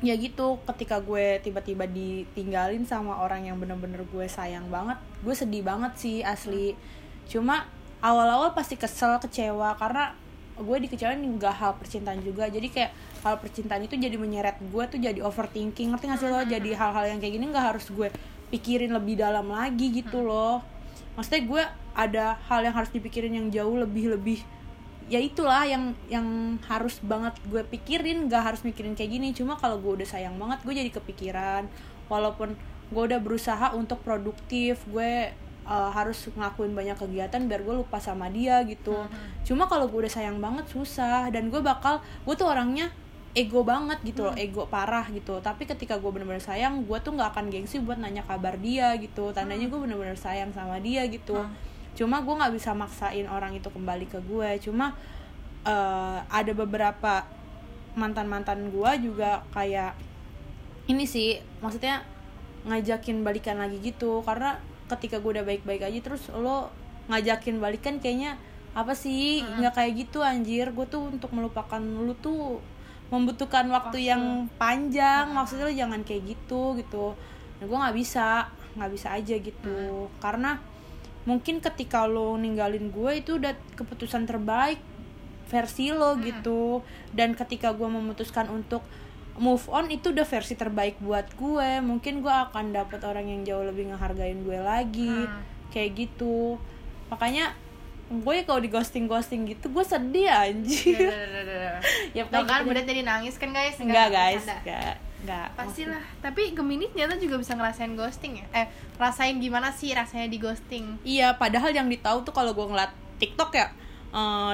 ya 0.04 0.12
gitu 0.20 0.60
ketika 0.68 1.00
gue 1.00 1.40
tiba-tiba 1.40 1.88
ditinggalin 1.88 2.84
sama 2.84 3.16
orang 3.24 3.48
yang 3.48 3.56
bener-bener 3.56 4.04
gue 4.12 4.28
sayang 4.28 4.68
banget 4.68 5.00
gue 5.24 5.32
sedih 5.32 5.64
banget 5.64 5.92
sih 5.96 6.20
asli. 6.20 6.76
Cuma 7.26 7.64
awal-awal 8.04 8.52
pasti 8.52 8.76
kesel 8.76 9.16
kecewa 9.18 9.72
karena 9.80 10.12
gue 10.56 10.76
dikecewain 10.88 11.20
nggak 11.20 11.54
hal 11.56 11.72
percintaan 11.80 12.20
juga. 12.20 12.48
Jadi 12.48 12.68
kayak 12.68 12.92
hal 13.24 13.40
percintaan 13.40 13.84
itu 13.84 13.96
jadi 13.96 14.16
menyeret 14.16 14.60
gue 14.60 14.84
tuh 14.88 15.00
jadi 15.00 15.20
overthinking. 15.24 15.92
Ngerti 15.92 16.04
gak 16.08 16.20
sih 16.20 16.28
lo? 16.28 16.40
Jadi 16.44 16.70
hal-hal 16.72 17.04
yang 17.12 17.18
kayak 17.20 17.34
gini 17.36 17.44
nggak 17.52 17.66
harus 17.76 17.86
gue 17.88 18.08
pikirin 18.52 18.92
lebih 18.92 19.20
dalam 19.20 19.48
lagi 19.48 19.90
gitu 19.92 20.22
loh. 20.24 20.60
Maksudnya 21.16 21.42
gue 21.44 21.62
ada 21.96 22.26
hal 22.48 22.60
yang 22.64 22.76
harus 22.76 22.92
dipikirin 22.92 23.32
yang 23.32 23.48
jauh 23.48 23.76
lebih 23.80 24.12
lebih 24.12 24.38
ya 25.06 25.22
itulah 25.22 25.62
yang 25.62 25.94
yang 26.10 26.58
harus 26.66 26.98
banget 26.98 27.38
gue 27.46 27.62
pikirin 27.62 28.26
gak 28.26 28.54
harus 28.54 28.60
mikirin 28.66 28.98
kayak 28.98 29.10
gini. 29.14 29.30
Cuma 29.30 29.54
kalau 29.54 29.78
gue 29.78 30.02
udah 30.02 30.08
sayang 30.08 30.34
banget 30.36 30.62
gue 30.66 30.74
jadi 30.74 30.90
kepikiran. 30.90 31.70
Walaupun 32.10 32.58
gue 32.90 33.02
udah 33.02 33.18
berusaha 33.22 33.74
untuk 33.74 34.02
produktif 34.02 34.82
gue 34.90 35.30
uh, 35.66 35.90
harus 35.90 36.30
ngelakuin 36.34 36.74
banyak 36.74 36.98
kegiatan 36.98 37.42
biar 37.46 37.62
gue 37.62 37.74
lupa 37.86 38.02
sama 38.02 38.26
dia 38.30 38.62
gitu. 38.66 39.06
Cuma 39.46 39.70
kalau 39.70 39.86
gue 39.86 40.06
udah 40.06 40.12
sayang 40.12 40.42
banget 40.42 40.66
susah. 40.70 41.30
Dan 41.30 41.54
gue 41.54 41.62
bakal 41.62 42.02
gue 42.26 42.34
tuh 42.34 42.50
orangnya 42.50 42.90
ego 43.36 43.60
banget 43.68 44.00
gitu 44.02 44.26
loh 44.26 44.34
ego 44.34 44.66
parah 44.66 45.06
gitu. 45.14 45.38
Tapi 45.38 45.70
ketika 45.70 46.02
gue 46.02 46.10
bener-bener 46.10 46.42
sayang 46.42 46.82
gue 46.82 46.98
tuh 46.98 47.14
nggak 47.14 47.30
akan 47.30 47.46
gengsi 47.54 47.78
buat 47.78 48.02
nanya 48.02 48.26
kabar 48.26 48.58
dia 48.58 48.90
gitu. 48.98 49.30
Tandanya 49.30 49.70
gue 49.70 49.78
bener-bener 49.78 50.18
sayang 50.18 50.50
sama 50.50 50.82
dia 50.82 51.06
gitu 51.06 51.46
cuma 51.96 52.20
gue 52.20 52.34
nggak 52.36 52.54
bisa 52.54 52.76
maksain 52.76 53.24
orang 53.26 53.56
itu 53.56 53.72
kembali 53.72 54.06
ke 54.06 54.20
gue 54.20 54.50
cuma 54.60 54.92
uh, 55.64 56.20
ada 56.28 56.52
beberapa 56.52 57.24
mantan 57.96 58.28
mantan 58.28 58.68
gue 58.68 58.90
juga 59.00 59.40
kayak 59.56 59.96
ini 60.86 61.08
sih 61.08 61.40
maksudnya 61.58 62.04
ngajakin 62.66 63.22
balikan 63.22 63.58
lagi 63.58 63.78
gitu. 63.80 64.22
Karena 64.22 64.58
ketika 64.86 65.18
gue 65.18 65.40
udah 65.40 65.46
baik-baik 65.46 65.82
aja 65.82 65.98
terus 66.02 66.28
lo 66.30 66.70
ngajakin 67.10 67.58
balikan 67.58 67.98
kayaknya 67.98 68.38
apa 68.76 68.92
sih? 68.92 69.42
Nggak 69.42 69.74
kayak 69.74 69.92
gitu 70.06 70.18
anjir. 70.22 70.70
Gue 70.74 70.86
tuh 70.86 71.10
untuk 71.10 71.30
melupakan 71.34 71.80
lu 71.80 72.14
tuh 72.18 72.60
membutuhkan 73.06 73.70
waktu, 73.70 74.02
Waktu. 74.02 74.10
yang 74.10 74.50
panjang 74.58 75.30
maksudnya 75.30 75.70
lo 75.70 75.74
jangan 75.74 76.02
kayak 76.02 76.22
gitu 76.36 76.74
gitu. 76.78 77.14
Nah, 77.62 77.64
gue 77.64 77.78
nggak 77.78 77.96
bisa 77.96 78.50
nggak 78.76 78.90
bisa 78.92 79.08
aja 79.14 79.34
gitu. 79.38 80.10
Karena 80.18 80.58
mungkin 81.26 81.58
ketika 81.58 82.06
lo 82.06 82.38
ninggalin 82.38 82.94
gue 82.94 83.20
itu 83.20 83.36
udah 83.36 83.52
keputusan 83.74 84.24
terbaik 84.30 84.78
versi 85.46 85.90
lo 85.90 86.14
gitu. 86.22 86.82
Dan 87.14 87.34
ketika 87.34 87.74
gue 87.74 87.86
memutuskan 87.86 88.50
untuk 88.50 88.82
move 89.36 89.62
on 89.68 89.92
itu 89.92 90.10
udah 90.10 90.24
versi 90.24 90.54
terbaik 90.54 90.98
buat 91.02 91.26
gue. 91.36 91.82
Mungkin 91.82 92.22
gue 92.22 92.34
akan 92.50 92.72
dapet 92.72 93.02
orang 93.04 93.26
yang 93.26 93.42
jauh 93.42 93.66
lebih 93.66 93.90
ngehargain 93.92 94.42
gue 94.42 94.58
lagi. 94.58 95.12
Hmm. 95.26 95.42
kayak 95.74 96.08
gitu. 96.08 96.56
Makanya 97.12 97.52
gue 98.06 98.34
kalau 98.46 98.62
di 98.62 98.70
ghosting 98.70 99.10
ghosting 99.10 99.50
gitu 99.50 99.66
gue 99.68 99.84
sedih 99.84 100.30
anjir. 100.30 101.10
Ya 102.16 102.24
Tuh 102.24 102.46
kan 102.46 102.62
gitu. 102.64 102.72
deh. 102.72 102.80
berat 102.80 102.86
jadi 102.86 103.02
nangis 103.04 103.34
kan 103.36 103.50
guys? 103.52 103.76
Enggak 103.76 104.08
guys 104.14 104.40
bercanda. 104.46 104.62
enggak 104.62 104.94
enggak 105.26 105.50
pastilah. 105.58 106.04
tapi 106.22 106.54
Gemini 106.54 106.86
ternyata 106.86 107.18
juga 107.18 107.42
bisa 107.42 107.58
ngerasain 107.58 107.98
ghosting 107.98 108.38
ya? 108.38 108.46
Eh 108.54 108.66
rasain 108.94 109.42
gimana 109.42 109.74
sih 109.74 109.90
rasanya 109.90 110.30
di 110.30 110.38
ghosting? 110.38 111.02
Iya, 111.02 111.34
padahal 111.34 111.74
yang 111.74 111.90
ditahu 111.90 112.22
tuh 112.22 112.30
kalau 112.30 112.54
gue 112.54 112.62
ngeliat 112.62 112.94
TikTok 113.18 113.50
ya 113.58 113.74
eh, 114.14 114.52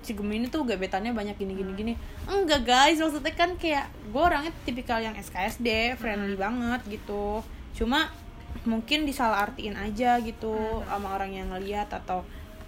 si 0.00 0.16
Gemini 0.16 0.48
tuh 0.48 0.64
gebetannya 0.64 1.12
banyak 1.12 1.36
gini 1.36 1.52
gini 1.52 1.72
gini. 1.76 1.92
Enggak 2.24 2.64
guys, 2.64 2.96
maksudnya 2.96 3.36
kan 3.36 3.60
kayak 3.60 3.92
gue 4.08 4.22
orangnya 4.22 4.54
tipikal 4.64 5.02
yang 5.04 5.12
SKSD, 5.12 6.00
friendly 6.00 6.38
banget 6.38 6.80
gitu. 6.88 7.44
Cuma 7.76 8.08
mungkin 8.64 9.04
disalah 9.04 9.50
artiin 9.50 9.76
aja 9.76 10.16
gitu 10.24 10.82
sama 10.88 11.12
orang 11.12 11.36
yang 11.36 11.52
ngeliat 11.52 11.92
atau 11.92 12.24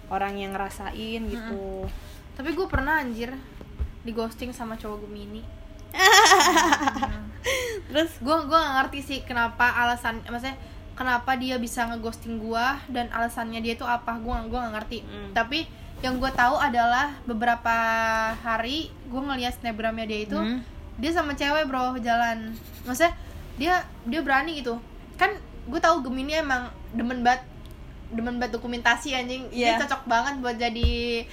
orang 0.09 0.37
yang 0.37 0.53
ngerasain 0.53 1.21
gitu. 1.25 1.85
tapi 2.37 2.55
gue 2.55 2.67
pernah 2.71 3.03
anjir 3.03 3.33
di 4.05 4.11
ghosting 4.15 4.55
sama 4.55 4.79
cowok 4.79 5.05
Gemini 5.05 5.43
Terus 7.85 8.11
gue 8.17 8.35
gue 8.43 8.57
gak 8.57 8.75
ngerti 8.77 8.99
sih 9.01 9.19
kenapa 9.21 9.65
alasan 9.73 10.21
maksudnya 10.23 10.59
kenapa 10.93 11.33
dia 11.33 11.55
bisa 11.55 11.85
ngeghosting 11.85 12.37
gue 12.37 12.65
dan 12.87 13.07
alasannya 13.09 13.59
dia 13.59 13.73
itu 13.73 13.83
apa 13.83 14.15
gue 14.15 14.35
gue 14.45 14.59
gak 14.59 14.73
ngerti 14.73 14.99
Hmm. 15.01 15.31
tapi 15.31 15.63
yang 15.99 16.15
gue 16.15 16.27
tahu 16.29 16.55
adalah 16.55 17.11
beberapa 17.23 17.75
hari 18.37 18.87
gue 19.05 19.21
ngeliat 19.21 19.55
snapgramnya 19.55 20.05
dia 20.05 20.19
itu 20.21 20.35
Hmm. 20.35 20.59
dia 20.95 21.11
sama 21.11 21.31
cewek 21.33 21.65
bro 21.65 21.95
jalan 21.97 22.51
maksudnya 22.83 23.15
dia 23.55 23.73
dia 24.03 24.19
berani 24.19 24.59
gitu 24.59 24.75
kan 25.15 25.31
gue 25.65 25.79
tahu 25.79 26.03
Gemini 26.03 26.35
emang 26.37 26.67
demen 26.89 27.19
banget 27.19 27.43
demen 28.09 28.35
banget 28.35 28.55
dokumentasi 28.55 29.13
anjing 29.13 29.47
dia 29.49 29.75
Iya. 29.75 29.79
cocok 29.79 30.03
banget 30.05 30.33
buat 30.39 30.55
jadi 30.55 31.23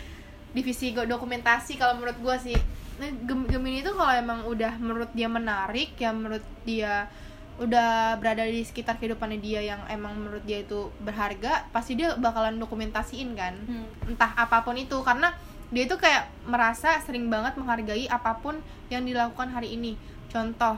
divisi 0.52 0.90
dokumentasi 0.90 1.74
kalau 1.74 1.96
menurut 1.96 2.16
gue 2.16 2.36
sih 2.44 2.58
nah, 2.98 3.10
Gem- 3.28 3.48
Gemini 3.48 3.80
itu 3.84 3.92
kalau 3.92 4.12
emang 4.12 4.40
udah 4.48 4.76
menurut 4.80 5.10
dia 5.12 5.28
menarik 5.28 5.94
ya 5.96 6.10
menurut 6.12 6.44
dia 6.64 7.08
udah 7.56 8.20
berada 8.20 8.44
di 8.44 8.60
sekitar 8.60 9.00
kehidupannya 9.00 9.40
dia 9.40 9.64
yang 9.64 9.80
emang 9.88 10.12
menurut 10.12 10.44
dia 10.44 10.60
itu 10.60 10.92
berharga 11.00 11.64
pasti 11.72 11.96
dia 11.96 12.12
bakalan 12.16 12.60
dokumentasiin 12.60 13.32
kan. 13.32 13.56
Hmm. 13.64 14.12
entah 14.12 14.28
apa 14.36 14.60
pun 14.60 14.76
itu 14.76 15.00
karena 15.00 15.32
dia 15.72 15.88
itu 15.88 15.96
kayak 15.96 16.30
merasa 16.46 17.00
sering 17.02 17.26
banget 17.32 17.56
menghargai 17.58 18.06
apa 18.06 18.38
pun 18.38 18.60
yang 18.92 19.02
dilakukan 19.08 19.50
hari 19.50 19.72
ini. 19.74 19.96
Contoh 20.28 20.76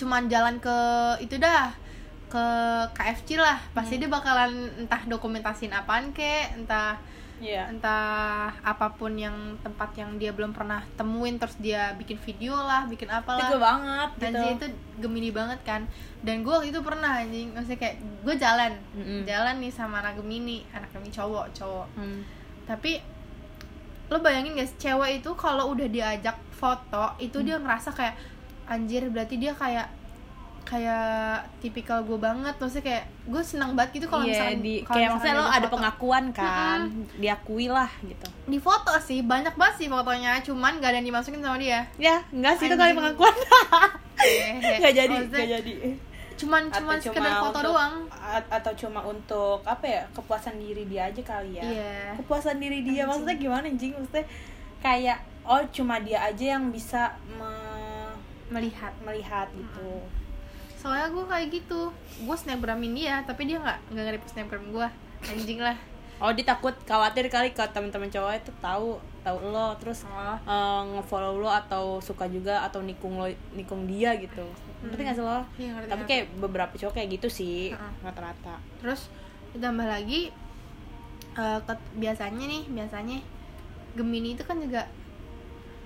cuman 0.00 0.30
jalan 0.30 0.56
ke 0.62 0.76
itu 1.20 1.36
dah 1.36 1.76
ke 2.32 2.44
KFC 2.96 3.36
lah. 3.36 3.60
Pasti 3.76 4.00
dia 4.00 4.08
bakalan 4.08 4.72
entah 4.80 5.04
dokumentasiin 5.04 5.72
apaan 5.76 6.16
kek 6.16 6.56
entah 6.56 6.96
Iya. 7.38 7.70
entah 7.70 8.50
apa 8.60 8.90
pun 8.90 9.14
yang 9.14 9.32
tempat 9.58 9.94
yang 9.94 10.16
dia 10.16 10.30
belum 10.30 10.50
pernah 10.50 10.82
temuin 10.94 11.36
terus 11.36 11.54
dia 11.56 11.94
bikin 11.94 12.18
video 12.18 12.52
lah 12.52 12.84
bikin 12.84 13.06
Itu 13.06 13.14
apalah 13.14 13.46
gue 13.46 13.58
banget 13.58 14.10
gitu. 14.12 14.24
anjing 14.28 14.52
itu 14.54 14.66
Gemini 14.98 15.30
banget 15.30 15.60
kan 15.62 15.82
dan 16.20 16.42
gue 16.42 16.50
waktu 16.50 16.70
itu 16.70 16.80
pernah 16.80 17.16
anjing 17.16 17.50
maksudnya 17.50 17.78
kayak 17.78 17.96
gue 18.22 18.34
jalan 18.36 18.72
Mm-mm. 18.92 19.22
jalan 19.24 19.54
nih 19.58 19.70
sama 19.70 19.98
anak 19.98 20.16
Gemini 20.16 20.66
anak 20.70 20.90
Gemini 20.90 21.10
cowok 21.10 21.46
cowok 21.52 21.86
Hmm. 21.94 22.20
tapi 22.64 22.98
lo 24.08 24.18
bayangin 24.18 24.54
guys 24.54 24.72
cewek 24.74 25.20
itu 25.20 25.30
kalau 25.34 25.70
udah 25.70 25.84
diajak 25.84 26.36
foto 26.50 27.12
itu 27.18 27.38
dia 27.40 27.56
ngerasa 27.56 27.92
kayak 27.92 28.16
anjir 28.64 29.04
berarti 29.06 29.36
dia 29.36 29.52
kayak 29.52 29.88
kayak 30.68 31.08
tipikal 31.58 31.98
gue 32.00 32.14
banget 32.14 32.52
maksudnya 32.54 32.84
kayak 32.86 33.04
gue 33.24 33.40
senang 33.42 33.72
banget 33.72 33.90
gitu 33.96 34.06
kalau 34.06 34.20
Iya, 34.20 34.30
misalkan 34.30 34.60
di, 34.60 34.74
kayak 34.84 35.08
maksudnya 35.10 35.34
lo 35.34 35.46
ada 35.46 35.58
foto. 35.62 35.74
pengakuan 35.74 36.24
kan, 36.30 36.80
diakui 37.16 37.66
lah 37.66 37.88
gitu. 38.02 38.28
di 38.44 38.58
foto 38.58 38.92
sih 38.98 39.20
banyak 39.22 39.54
banget 39.54 39.74
sih 39.78 39.88
fotonya 39.88 40.36
cuman 40.40 40.76
gak 40.76 40.90
ada 40.90 40.96
yang 40.96 41.08
dimasukin 41.08 41.40
sama 41.40 41.56
dia 41.56 41.88
Ya, 41.96 42.20
enggak 42.28 42.54
sih 42.54 42.66
itu 42.66 42.76
Anjing. 42.76 42.84
kali 42.84 42.92
pengakuan. 42.94 43.34
Enggak 44.18 44.92
jadi, 44.92 45.14
Maksudnya, 45.14 45.38
enggak 45.38 45.48
jadi. 45.58 45.74
cuman 46.36 46.62
Atau 46.64 46.78
cuman 46.78 46.96
sekedar 47.00 47.34
foto 47.34 47.50
untuk- 47.50 47.66
doang 47.68 47.94
atau 48.48 48.72
cuma 48.76 49.00
untuk 49.02 49.58
apa 49.64 49.84
ya? 49.84 50.02
Kepuasan 50.12 50.54
diri 50.56 50.84
dia 50.84 51.06
aja 51.06 51.22
kali 51.24 51.50
ya. 51.54 51.62
Iya. 51.64 51.96
Kepuasan 52.14 52.56
diri 52.56 52.82
dia 52.82 53.02
maksudnya 53.04 53.34
gimana 53.36 53.64
anjing? 53.64 53.90
Maksudnya 53.92 54.26
kayak 54.78 55.18
oh 55.42 55.62
cuma 55.68 55.98
dia 55.98 56.18
aja 56.20 56.44
yang 56.52 56.68
bisa 56.68 57.10
me- 57.30 58.14
melihat 58.48 58.90
melihat 59.00 59.46
gitu. 59.50 60.02
Soalnya 60.78 61.10
gue 61.10 61.24
kayak 61.26 61.46
gitu 61.52 61.90
gue 62.20 62.36
snapgramin 62.36 62.94
dia 62.94 63.20
tapi 63.22 63.44
dia 63.44 63.58
nggak 63.58 63.78
nggak 63.90 64.04
nge-repost 64.04 64.32
snapgram 64.32 64.64
gue 64.68 64.88
anjing 65.24 65.58
lah 65.58 65.74
Oh, 66.18 66.34
dia 66.34 66.42
takut 66.42 66.74
khawatir 66.82 67.30
kali 67.30 67.54
kalau 67.54 67.70
teman-teman 67.70 68.10
cowok 68.10 68.34
itu 68.36 68.50
tahu 68.58 68.98
tahu 69.22 69.38
lo 69.54 69.70
terus 69.78 70.02
oh. 70.02 70.34
eh, 70.34 70.82
nge-follow 70.90 71.38
lo 71.38 71.46
atau 71.46 72.02
suka 72.02 72.26
juga 72.26 72.66
atau 72.66 72.82
nikung 72.82 73.14
lo 73.14 73.30
nikung 73.54 73.86
dia 73.86 74.18
gitu. 74.18 74.42
Ngerti 74.82 74.98
gak 74.98 75.14
sih 75.14 75.22
lo? 75.22 75.46
Iya, 75.54 75.78
ngerti, 75.78 75.86
Tapi 75.86 76.02
kayak 76.10 76.24
beberapa 76.42 76.74
cowok 76.74 76.90
kayak 76.92 77.08
gitu 77.14 77.28
sih 77.30 77.70
rata-rata. 78.02 78.58
terus 78.82 79.14
ditambah 79.54 79.86
lagi 79.86 80.34
ket- 81.38 81.90
biasanya 81.94 82.44
nih 82.50 82.62
biasanya 82.66 83.18
Gemini 83.94 84.34
itu 84.34 84.42
kan 84.42 84.58
juga 84.58 84.90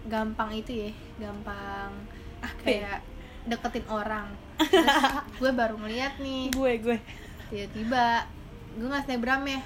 gampang 0.08 0.50
itu 0.50 0.88
ya 0.88 0.90
gampang 1.20 1.92
Apa 2.40 2.56
ya? 2.64 2.80
kayak 2.80 2.98
deketin 3.44 3.86
orang. 3.86 4.30
Terus 4.62 4.96
gue 5.38 5.50
baru 5.50 5.74
ngeliat 5.76 6.18
nih. 6.18 6.50
Gue 6.50 6.78
gue. 6.78 6.98
tiba-tiba 7.48 8.24
gue 8.74 8.86
nggak 8.86 9.04
snapgram 9.04 9.42
ya. 9.44 9.60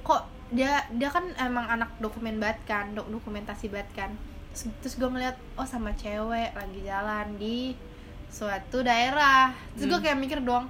Kok 0.00 0.22
dia 0.50 0.72
dia 0.90 1.08
kan 1.08 1.30
emang 1.36 1.66
anak 1.68 1.94
dokumen 1.98 2.42
banget 2.42 2.58
kan 2.64 2.90
dok 2.92 3.06
dokumentasi 3.08 3.68
banget 3.68 3.90
kan. 3.94 4.10
Terus, 4.50 4.62
terus 4.80 4.94
gue 4.96 5.06
ngeliat 5.06 5.36
oh 5.54 5.64
sama 5.64 5.92
cewek 5.92 6.50
lagi 6.50 6.80
jalan 6.82 7.36
di 7.36 7.76
suatu 8.26 8.80
daerah. 8.80 9.52
Terus 9.74 9.86
gue 9.86 9.98
Hmm. 9.98 10.06
kayak 10.06 10.18
mikir 10.18 10.40
dong 10.40 10.66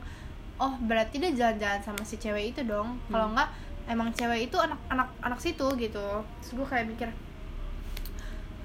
oh 0.57 0.76
berarti 0.79 1.16
dia 1.16 1.33
jalan-jalan 1.33 1.81
sama 1.81 2.03
si 2.05 2.16
cewek 2.16 2.53
itu 2.53 2.61
dong. 2.62 3.00
Kalau 3.09 3.26
Hmm. 3.26 3.35
nggak 3.35 3.48
emang 3.88 4.12
cewek 4.12 4.46
itu 4.46 4.57
anak 4.57 4.76
anak 4.88 5.09
anak 5.20 5.40
situ 5.40 5.64
gitu. 5.76 6.07
Terus 6.40 6.50
gue 6.53 6.66
kayak 6.66 6.87
mikir 6.87 7.09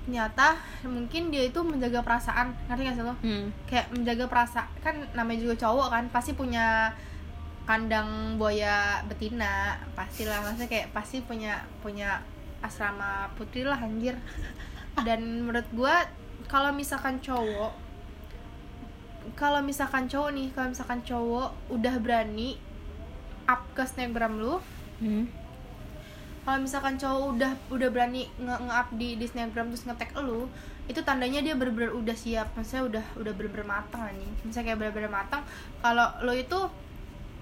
ternyata 0.06 0.54
mungkin 0.84 1.34
dia 1.34 1.44
itu 1.44 1.60
menjaga 1.60 2.00
perasaan 2.00 2.54
ngerti 2.70 2.82
gak 2.84 2.96
sih 2.96 3.04
lo 3.04 3.14
Hmm. 3.20 3.50
kayak 3.66 3.90
menjaga 3.90 4.26
perasaan 4.26 4.70
kan 4.80 4.96
namanya 5.12 5.42
juga 5.42 5.66
cowok 5.66 5.88
kan 5.90 6.04
pasti 6.10 6.32
punya 6.32 6.94
kandang 7.66 8.38
buaya 8.38 9.02
betina 9.04 9.74
pastilah 9.98 10.40
maksudnya 10.40 10.70
kayak 10.70 10.94
pasti 10.94 11.20
punya 11.20 11.66
punya 11.82 12.22
asrama 12.62 13.34
putri 13.34 13.66
lah 13.66 13.78
anjir 13.78 14.14
dan 15.08 15.42
menurut 15.42 15.66
gua 15.74 16.06
kalau 16.46 16.70
misalkan 16.70 17.18
cowok 17.18 17.74
kalau 19.34 19.60
misalkan 19.60 20.06
cowok 20.06 20.30
nih 20.32 20.48
kalau 20.54 20.70
misalkan 20.70 21.02
cowok 21.02 21.50
udah 21.74 21.96
berani 21.98 22.62
up 23.46 23.66
ke 23.74 23.82
snapgram 23.84 24.38
lu 24.38 24.62
Hmm. 24.96 25.28
Kalau 26.46 26.62
misalkan 26.62 26.94
cowok 27.02 27.42
udah 27.42 27.52
udah 27.74 27.90
berani 27.90 28.30
nge 28.38 28.70
up 28.70 28.94
di 28.94 29.18
di 29.18 29.26
snapgram 29.26 29.74
terus 29.74 29.90
nge-tag 29.90 30.14
lu 30.22 30.46
itu 30.86 31.02
tandanya 31.02 31.42
dia 31.42 31.58
bener-bener 31.58 31.90
udah 31.98 32.14
siap. 32.14 32.54
Maksudnya 32.54 32.84
udah 32.86 33.06
udah 33.18 33.34
bener-bener 33.34 33.66
matang 33.66 34.06
anjing 34.06 34.30
misalnya 34.46 34.66
kayak 34.70 34.80
bener-bener 34.86 35.10
matang. 35.10 35.42
Kalau 35.82 36.08
lo 36.22 36.34
itu 36.38 36.60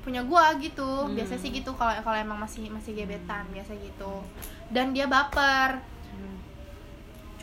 punya 0.08 0.24
gua 0.24 0.56
gitu. 0.56 0.88
Hmm. 0.88 1.12
biasa 1.20 1.36
sih 1.36 1.52
gitu 1.52 1.76
kalau 1.76 1.92
kalau 2.00 2.16
emang 2.16 2.40
masih 2.40 2.72
masih 2.72 2.96
gebetan 2.96 3.44
biasa 3.52 3.76
gitu. 3.76 4.24
Dan 4.72 4.96
dia 4.96 5.06
baper. 5.12 5.84
Hmm. 6.16 6.38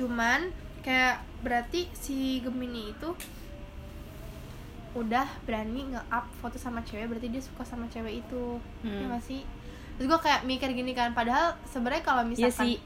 cuman 0.01 0.49
kayak 0.81 1.21
berarti 1.45 1.93
si 1.93 2.41
Gemini 2.41 2.97
itu 2.97 3.13
udah 4.97 5.29
berani 5.45 5.93
nge-up 5.93 6.25
foto 6.41 6.57
sama 6.57 6.81
cewek 6.81 7.05
berarti 7.05 7.29
dia 7.29 7.45
suka 7.45 7.69
sama 7.69 7.85
cewek 7.93 8.25
itu. 8.25 8.57
Hmm. 8.81 8.97
ya 8.97 9.05
nggak 9.13 9.25
sih 9.29 9.45
terus 10.01 10.09
gue 10.09 10.21
kayak 10.23 10.49
mikir 10.49 10.73
gini 10.73 10.97
kan 10.97 11.13
padahal 11.13 11.61
sebenarnya 11.69 12.01
kalau 12.01 12.25
Iya 12.25 12.49
misalkan 12.49 12.65
sih. 12.65 12.77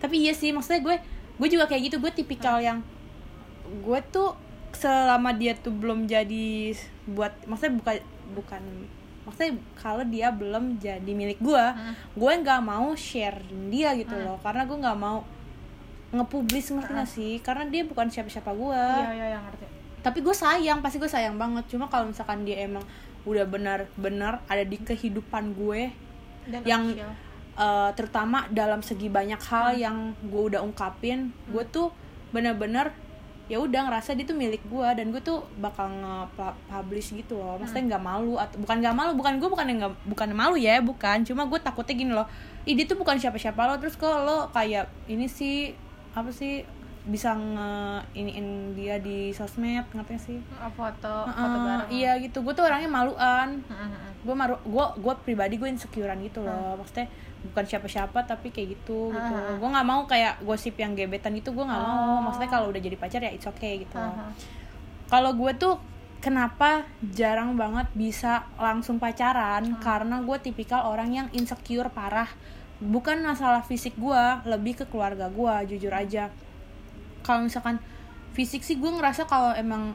Tapi 0.00 0.16
iya 0.18 0.32
sih, 0.32 0.48
maksudnya 0.48 0.80
gue 0.80 0.96
gue 1.36 1.48
juga 1.50 1.68
kayak 1.68 1.92
gitu, 1.92 2.00
gue 2.00 2.08
tipikal 2.08 2.56
yang 2.56 2.80
gue 3.68 4.00
tuh 4.08 4.32
selama 4.72 5.30
dia 5.30 5.52
tuh 5.52 5.68
belum 5.70 6.08
jadi 6.08 6.72
buat 7.04 7.36
maksudnya 7.44 7.76
bukan 7.76 7.96
bukan 8.32 8.62
maksudnya 9.22 9.52
kalau 9.76 10.02
dia 10.02 10.32
belum 10.32 10.80
jadi 10.80 11.04
milik 11.06 11.36
gue, 11.38 11.64
Hmm. 11.68 11.92
gue 12.16 12.32
nggak 12.34 12.60
mau 12.60 12.96
share 12.96 13.36
dia 13.68 13.92
gitu 13.92 14.16
Hmm. 14.16 14.24
loh, 14.24 14.38
karena 14.40 14.64
gue 14.64 14.74
nggak 14.74 14.98
mau 14.98 15.20
ngepublis 16.10 16.66
ngerti 16.70 16.92
gak 16.92 17.08
sih? 17.08 17.32
Karena 17.40 17.64
dia 17.66 17.84
bukan 17.84 18.08
siapa-siapa 18.08 18.52
gue. 18.52 18.82
iya 18.98 19.12
iya 19.14 19.26
yang 19.36 19.44
ngerti 19.44 19.64
Tapi 20.02 20.18
gue 20.18 20.34
sayang, 20.34 20.82
pasti 20.82 20.98
gue 20.98 21.06
sayang 21.06 21.38
banget. 21.38 21.62
Cuma 21.70 21.86
kalau 21.86 22.10
misalkan 22.10 22.42
dia 22.42 22.66
emang 22.66 22.82
udah 23.22 23.46
benar-benar 23.46 24.42
ada 24.44 24.66
di 24.66 24.74
kehidupan 24.74 25.54
gue, 25.54 25.94
dan 26.48 26.60
Yang- 26.64 26.86
official. 26.96 27.12
uh, 27.54 27.90
terutama 27.94 28.38
dalam 28.48 28.80
segi 28.80 29.06
banyak 29.06 29.40
hal 29.46 29.76
yang 29.76 29.96
gue 30.24 30.42
udah 30.52 30.60
ungkapin 30.64 31.30
gue 31.50 31.64
tuh 31.68 31.92
bener-bener 32.32 32.90
ya 33.50 33.60
udah 33.60 33.84
ngerasa 33.90 34.16
dia 34.16 34.24
tuh 34.24 34.38
milik 34.38 34.64
gue 34.64 34.88
dan 34.96 35.12
gue 35.12 35.20
tuh 35.20 35.44
bakal 35.60 35.84
nge-publish 35.90 37.12
gitu 37.12 37.36
loh. 37.36 37.60
Maksudnya 37.60 37.84
nggak 37.92 38.04
malu 38.06 38.40
atau 38.40 38.56
bukan 38.56 38.80
nggak 38.80 38.96
malu 38.96 39.12
bukan 39.12 39.36
gue 39.36 39.48
bukan 39.50 39.66
yang 39.68 39.78
nggak 39.84 39.94
bukan 40.08 40.28
malu 40.32 40.56
ya 40.56 40.80
bukan. 40.80 41.20
Cuma 41.26 41.44
gue 41.44 41.58
takutnya 41.60 41.92
gini 41.92 42.12
loh 42.16 42.24
ih 42.64 42.72
dia 42.72 42.86
tuh 42.88 42.96
bukan 42.96 43.20
siapa-siapa 43.20 43.60
lo. 43.68 43.76
Terus 43.76 43.98
kok 44.00 44.08
lo 44.24 44.48
kayak 44.56 44.88
ini 45.10 45.28
sih 45.28 45.74
apa 46.16 46.32
sih 46.32 46.64
bisa 47.02 47.34
nge 47.34 47.70
iniin 48.14 48.78
dia 48.78 49.02
di 49.02 49.34
sosmed 49.34 49.82
ngerti 49.90 50.16
sih? 50.22 50.38
Oh, 50.62 50.70
foto 50.70 51.26
foto 51.26 51.34
Heeh, 51.34 51.66
bareng. 51.66 51.88
iya 51.90 52.12
gitu. 52.22 52.46
Gue 52.46 52.54
tuh 52.54 52.62
orangnya 52.62 52.86
maluan. 52.86 53.58
Gue 54.22 54.34
maru 54.38 54.54
gue 54.62 54.86
gue 55.02 55.14
pribadi 55.26 55.58
gue 55.58 55.66
insecurean 55.66 56.18
gitu 56.22 56.46
loh. 56.46 56.78
Maksudnya 56.78 57.10
bukan 57.42 57.64
siapa-siapa 57.66 58.22
tapi 58.22 58.54
kayak 58.54 58.78
gitu 58.78 59.10
gitu. 59.10 59.34
Ah. 59.34 59.58
gue 59.58 59.66
nggak 59.66 59.82
mau 59.82 60.06
kayak 60.06 60.46
gosip 60.46 60.78
yang 60.78 60.94
gebetan 60.94 61.34
itu 61.34 61.50
gue 61.50 61.64
nggak 61.66 61.82
mau. 61.82 61.90
Oh. 61.90 62.18
maksudnya 62.30 62.46
kalau 62.46 62.70
udah 62.70 62.78
jadi 62.78 62.94
pacar 62.94 63.18
ya 63.18 63.34
it's 63.34 63.50
okay 63.50 63.82
gitu 63.82 63.98
Heeh. 63.98 64.30
kalau 65.10 65.34
gue 65.34 65.50
tuh 65.58 65.74
kenapa 66.22 66.86
jarang 67.02 67.58
banget 67.58 67.90
bisa 67.98 68.46
langsung 68.54 69.02
pacaran? 69.02 69.74
Karena 69.82 70.22
gue 70.22 70.38
tipikal 70.38 70.86
orang 70.86 71.10
yang 71.10 71.26
insecure 71.34 71.90
parah. 71.90 72.30
Bukan 72.78 73.26
masalah 73.26 73.66
fisik 73.66 73.98
gue 73.98 74.22
lebih 74.46 74.78
ke 74.78 74.84
keluarga 74.86 75.26
gue 75.26 75.74
jujur 75.74 75.90
aja 75.90 76.30
kalau 77.22 77.46
misalkan 77.46 77.78
fisik 78.36 78.60
sih 78.66 78.76
gue 78.76 78.90
ngerasa 78.90 79.24
kalau 79.28 79.54
emang 79.56 79.94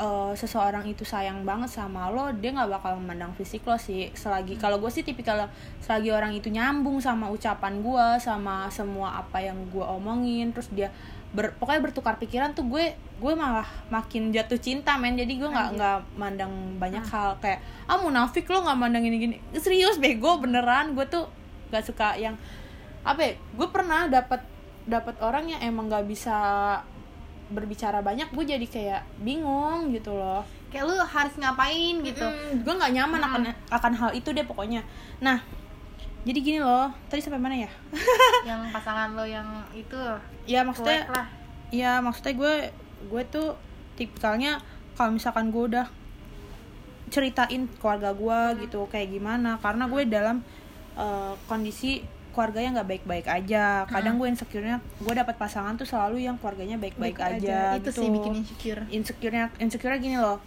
eh, 0.00 0.32
seseorang 0.36 0.86
itu 0.88 1.04
sayang 1.04 1.44
banget 1.44 1.72
sama 1.72 2.08
lo 2.08 2.32
dia 2.32 2.54
nggak 2.54 2.70
bakal 2.70 2.96
memandang 2.96 3.32
fisik 3.36 3.66
lo 3.68 3.76
sih. 3.76 4.08
Selagi 4.16 4.56
kalau 4.56 4.80
gue 4.80 4.90
sih 4.92 5.04
tipikal 5.04 5.50
selagi 5.82 6.10
orang 6.14 6.32
itu 6.32 6.48
nyambung 6.48 7.02
sama 7.02 7.28
ucapan 7.28 7.82
gue 7.84 8.06
sama 8.22 8.68
semua 8.72 9.20
apa 9.20 9.42
yang 9.42 9.56
gue 9.68 9.84
omongin 9.84 10.52
terus 10.54 10.68
dia 10.72 10.88
ber, 11.30 11.54
pokoknya 11.62 11.80
bertukar 11.90 12.18
pikiran 12.18 12.58
tuh 12.58 12.66
gue 12.66 12.94
gue 13.20 13.32
malah 13.36 13.66
makin 13.92 14.32
jatuh 14.32 14.58
cinta 14.58 14.96
men. 14.96 15.14
Jadi 15.14 15.36
gue 15.36 15.48
nggak 15.48 15.68
nggak 15.76 15.98
mandang 16.16 16.80
banyak 16.80 17.04
hal. 17.06 17.36
Kayak 17.38 17.60
ah 17.86 18.00
munafik 18.00 18.48
lo 18.48 18.64
nggak 18.64 18.78
mandang 18.78 19.04
ini 19.04 19.16
gini. 19.20 19.36
Serius 19.56 20.00
bego 20.00 20.40
beneran. 20.40 20.96
Gue 20.96 21.06
tuh 21.06 21.28
nggak 21.70 21.84
suka 21.86 22.18
yang 22.18 22.34
apa 23.00 23.20
ya 23.24 23.32
gue 23.36 23.68
pernah 23.72 24.10
dapat 24.12 24.44
dapat 24.90 25.16
orang 25.22 25.46
yang 25.46 25.60
emang 25.62 25.86
nggak 25.86 26.10
bisa 26.10 26.36
berbicara 27.50 27.98
banyak 28.02 28.30
gue 28.30 28.44
jadi 28.46 28.66
kayak 28.66 29.02
bingung 29.22 29.90
gitu 29.94 30.14
loh. 30.14 30.42
Kayak 30.70 30.86
lu 30.86 30.94
harus 30.98 31.34
ngapain 31.38 31.94
gitu. 32.02 32.26
Gue 32.62 32.74
nggak 32.74 32.94
nyaman 32.94 33.20
akan 33.22 33.42
akan 33.70 33.92
hal 33.94 34.10
itu 34.14 34.30
deh 34.34 34.46
pokoknya. 34.46 34.82
Nah 35.22 35.42
jadi 36.20 36.38
gini 36.38 36.58
loh 36.60 36.92
tadi 37.08 37.22
sampai 37.22 37.40
mana 37.40 37.56
ya? 37.56 37.70
Yang 38.48 38.60
pasangan 38.74 39.16
lo 39.16 39.24
yang 39.24 39.46
itu. 39.72 39.98
Ya 40.44 40.66
maksudnya 40.66 41.06
lah. 41.08 41.26
ya 41.70 42.02
maksudnya 42.02 42.34
gue 42.34 42.54
gue 43.08 43.22
tuh 43.30 43.56
tipikalnya 43.96 44.60
kalau 44.98 45.16
misalkan 45.16 45.48
gue 45.48 45.64
udah 45.70 45.86
ceritain 47.10 47.66
keluarga 47.82 48.14
gue 48.14 48.68
gitu 48.68 48.86
kayak 48.86 49.10
gimana 49.10 49.58
karena 49.58 49.90
gue 49.90 50.02
dalam 50.06 50.36
eh, 50.94 51.34
kondisi 51.50 52.04
keluarganya 52.30 52.80
nggak 52.80 52.88
baik-baik 52.88 53.26
aja. 53.26 53.84
Kadang 53.90 54.16
gue 54.16 54.28
insecure-nya 54.30 54.78
gue 54.80 55.14
dapat 55.14 55.34
pasangan 55.36 55.74
tuh 55.76 55.86
selalu 55.86 56.24
yang 56.24 56.38
keluarganya 56.38 56.78
baik-baik 56.78 57.18
aja, 57.18 57.76
itu 57.76 57.90
gitu. 57.90 58.00
sih 58.02 58.08
bikin 58.08 58.32
insecure. 58.40 58.82
Insecure-nya 58.90 59.44
insecure 59.58 59.94
gini 59.98 60.16
loh. 60.16 60.38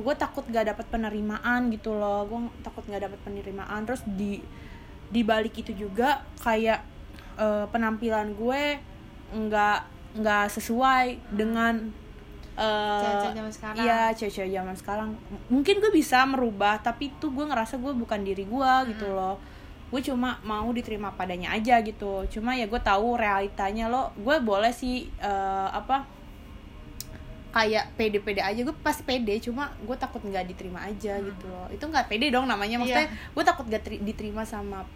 Gue 0.00 0.14
takut 0.16 0.44
gak 0.48 0.64
dapat 0.72 0.86
penerimaan 0.88 1.68
gitu 1.70 1.92
loh. 1.92 2.24
Gue 2.24 2.48
takut 2.64 2.84
gak 2.88 3.04
dapat 3.04 3.20
penerimaan. 3.22 3.84
Terus 3.84 4.02
di 4.08 4.40
di 5.10 5.20
balik 5.26 5.58
itu 5.60 5.76
juga 5.76 6.24
kayak 6.40 6.80
eh, 7.36 7.66
penampilan 7.68 8.32
gue 8.34 8.62
nggak 9.30 9.78
nggak 10.18 10.46
sesuai 10.50 11.34
dengan 11.34 11.90
eh, 12.58 13.00
Cewek-cewek 13.02 13.34
zaman 13.38 13.52
sekarang. 13.54 13.76
iya 13.78 14.00
cewek-cewek 14.10 14.50
zaman 14.54 14.74
sekarang. 14.78 15.08
Mungkin 15.50 15.78
gue 15.78 15.92
bisa 15.94 16.22
merubah 16.26 16.78
tapi 16.82 17.10
itu 17.14 17.30
gue 17.30 17.44
ngerasa 17.46 17.78
gue 17.78 17.92
bukan 17.94 18.20
diri 18.22 18.46
gue 18.46 18.72
gitu 18.94 19.06
loh 19.10 19.38
gue 19.90 20.00
cuma 20.00 20.38
mau 20.42 20.70
diterima 20.70 21.10
padanya 21.10 21.50
aja 21.50 21.78
gitu. 21.80 22.22
Cuma 22.28 22.54
ya 22.54 22.64
gue 22.64 22.80
tahu 22.80 23.14
realitanya 23.14 23.86
lo. 23.86 24.14
Gue 24.16 24.38
boleh 24.38 24.70
sih 24.70 25.10
eh, 25.12 25.68
apa 25.70 26.06
kayak 27.50 27.98
pede-pede 27.98 28.38
aja. 28.40 28.60
Gue 28.60 28.76
pasti 28.76 29.02
pede 29.02 29.34
cuma 29.40 29.74
gue 29.76 29.96
takut 29.96 30.22
nggak 30.22 30.46
diterima 30.46 30.80
aja 30.80 31.18
gitu. 31.18 31.44
Loh 31.44 31.66
itu 31.68 31.82
nggak 31.82 32.06
pede 32.06 32.30
dong 32.30 32.46
namanya. 32.46 32.78
Maksudnya 32.78 33.10
gue 33.10 33.44
takut 33.44 33.66
gak 33.66 33.82
teri- 33.82 33.98
diterima 34.00 34.46
sama 34.46 34.86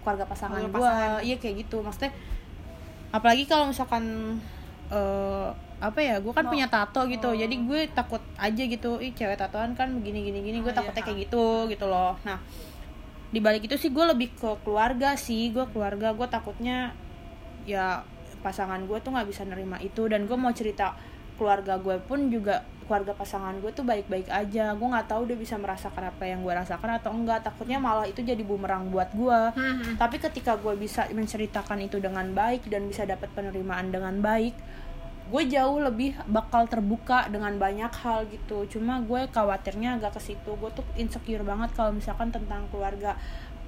keluarga 0.00 0.22
pasangan 0.24 0.62
Keluarga 0.62 0.70
gue 0.70 0.86
pasangan. 0.86 1.20
iya 1.20 1.36
kayak 1.36 1.54
gitu. 1.60 1.76
Maksudnya 1.82 2.12
apalagi 3.10 3.44
kalau 3.44 3.66
misalkan 3.66 4.04
eh 4.88 5.48
apa 5.82 5.98
ya 5.98 6.16
gue 6.16 6.30
kan 6.30 6.46
Mau- 6.46 6.52
punya 6.54 6.70
tato 6.70 7.02
gitu. 7.10 7.28
Oh. 7.28 7.34
jadi 7.34 7.50
gue 7.50 7.80
takut 7.90 8.22
aja 8.38 8.62
gitu. 8.62 9.02
Ih 9.02 9.10
cewek 9.10 9.34
tatoan 9.34 9.74
kan 9.74 9.90
begini 9.90 10.22
gini 10.22 10.38
gini. 10.40 10.58
Gue 10.62 10.70
Oh, 10.70 10.76
takutnya 10.76 11.02
iya. 11.02 11.08
kayak 11.10 11.18
gitu 11.26 11.44
gitu 11.66 11.90
loh. 11.90 12.14
Nah 12.22 12.38
di 13.34 13.42
balik 13.42 13.66
itu 13.66 13.74
sih 13.74 13.90
gue 13.90 14.04
lebih 14.06 14.30
ke 14.38 14.62
keluarga 14.62 15.18
sih 15.18 15.50
gue 15.50 15.66
keluarga 15.74 16.14
gue 16.14 16.28
takutnya 16.30 16.94
ya 17.66 18.06
pasangan 18.44 18.84
gue 18.84 19.00
tuh 19.00 19.16
nggak 19.16 19.28
bisa 19.32 19.42
nerima 19.48 19.80
itu. 19.80 20.04
Dan 20.04 20.28
gue 20.28 20.36
mau 20.36 20.52
cerita 20.52 20.92
keluarga 21.40 21.80
gue 21.80 21.96
pun 22.04 22.28
juga 22.28 22.62
keluarga 22.84 23.16
pasangan 23.16 23.56
gue 23.64 23.72
tuh 23.72 23.88
baik-baik 23.88 24.28
aja. 24.28 24.76
Gue 24.76 24.88
nggak 24.92 25.08
tahu 25.08 25.24
dia 25.24 25.40
bisa 25.40 25.56
merasakan 25.56 26.12
apa 26.12 26.28
yang 26.28 26.44
gue 26.44 26.52
rasakan 26.52 27.00
atau 27.00 27.10
enggak. 27.16 27.40
Takutnya 27.40 27.80
malah 27.80 28.04
itu 28.04 28.20
jadi 28.20 28.44
bumerang 28.44 28.92
buat 28.92 29.08
gue 29.16 29.40
Hmm, 29.56 29.96
tapi 29.96 30.20
ketika 30.20 30.60
gue 30.60 30.76
bisa 30.76 31.08
menceritakan 31.08 31.80
itu 31.80 31.96
dengan 31.96 32.28
baik 32.36 32.68
dan 32.68 32.84
bisa 32.84 33.08
dapat 33.08 33.32
penerimaan 33.32 33.88
dengan 33.88 34.20
baik 34.20 34.52
gue 35.24 35.42
jauh 35.48 35.80
lebih 35.80 36.20
bakal 36.28 36.68
terbuka 36.68 37.26
dengan 37.32 37.56
banyak 37.56 37.92
hal 38.04 38.28
gitu. 38.28 38.68
Cuma 38.68 39.00
gue 39.00 39.24
khawatirnya 39.32 39.96
agak 39.96 40.20
ke 40.20 40.32
situ. 40.32 40.50
Gue 40.60 40.70
tuh 40.76 40.84
insecure 41.00 41.40
banget 41.40 41.72
kalau 41.72 41.96
misalkan 41.96 42.28
tentang 42.28 42.68
keluarga. 42.68 43.16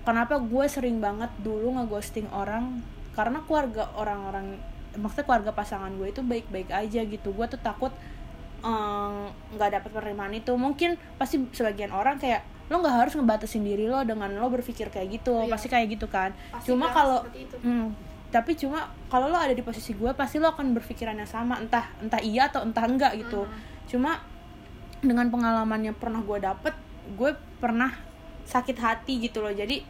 Kenapa 0.05 0.39
gue 0.39 0.65
sering 0.69 1.01
banget 1.01 1.33
dulu 1.41 1.81
ngeghosting 1.81 2.29
orang? 2.31 2.85
Karena 3.17 3.41
keluarga 3.49 3.89
orang-orang 3.97 4.61
maksudnya 4.97 5.29
keluarga 5.29 5.53
pasangan 5.53 5.93
gue 5.97 6.09
itu 6.13 6.21
baik-baik 6.21 6.69
aja 6.69 7.01
gitu. 7.09 7.33
Gue 7.33 7.47
tuh 7.49 7.61
takut 7.61 7.93
nggak 9.57 9.71
dapat 9.81 9.91
penerimaan 9.91 10.37
itu. 10.37 10.53
Mungkin 10.55 11.01
pasti 11.17 11.41
sebagian 11.57 11.91
orang 11.95 12.21
kayak 12.21 12.45
lo 12.67 12.83
nggak 12.83 12.97
harus 12.99 13.15
ngebatasin 13.15 13.63
diri 13.63 13.87
lo 13.87 14.03
dengan 14.03 14.27
lo 14.37 14.51
berpikir 14.51 14.91
kayak 14.91 15.23
gitu. 15.23 15.47
Iya. 15.47 15.51
pasti 15.55 15.67
kayak 15.71 15.87
gitu 15.97 16.07
kan. 16.11 16.35
Pasti 16.53 16.69
cuma 16.69 16.91
banget 16.91 16.97
kalau. 16.99 17.19
Hmm, 17.63 17.87
tapi 18.37 18.53
cuma 18.53 18.93
kalau 19.09 19.33
lo 19.33 19.41
ada 19.41 19.57
di 19.57 19.65
posisi 19.65 19.97
gue 19.97 20.13
pasti 20.13 20.37
lo 20.37 20.53
akan 20.53 20.77
berpikiran 20.77 21.17
yang 21.17 21.25
sama. 21.25 21.57
Entah 21.57 21.89
entah 22.05 22.21
iya 22.21 22.53
atau 22.53 22.61
entah 22.69 22.85
enggak 22.85 23.17
gitu. 23.17 23.49
Cuma 23.89 24.21
dengan 25.01 25.33
pengalaman 25.33 25.89
yang 25.89 25.97
pernah 25.97 26.21
gue 26.21 26.37
dapet 26.45 26.77
gue 27.17 27.33
pernah 27.57 27.97
sakit 28.45 28.77
hati 28.77 29.25
gitu 29.25 29.41
loh. 29.41 29.57
Jadi 29.57 29.81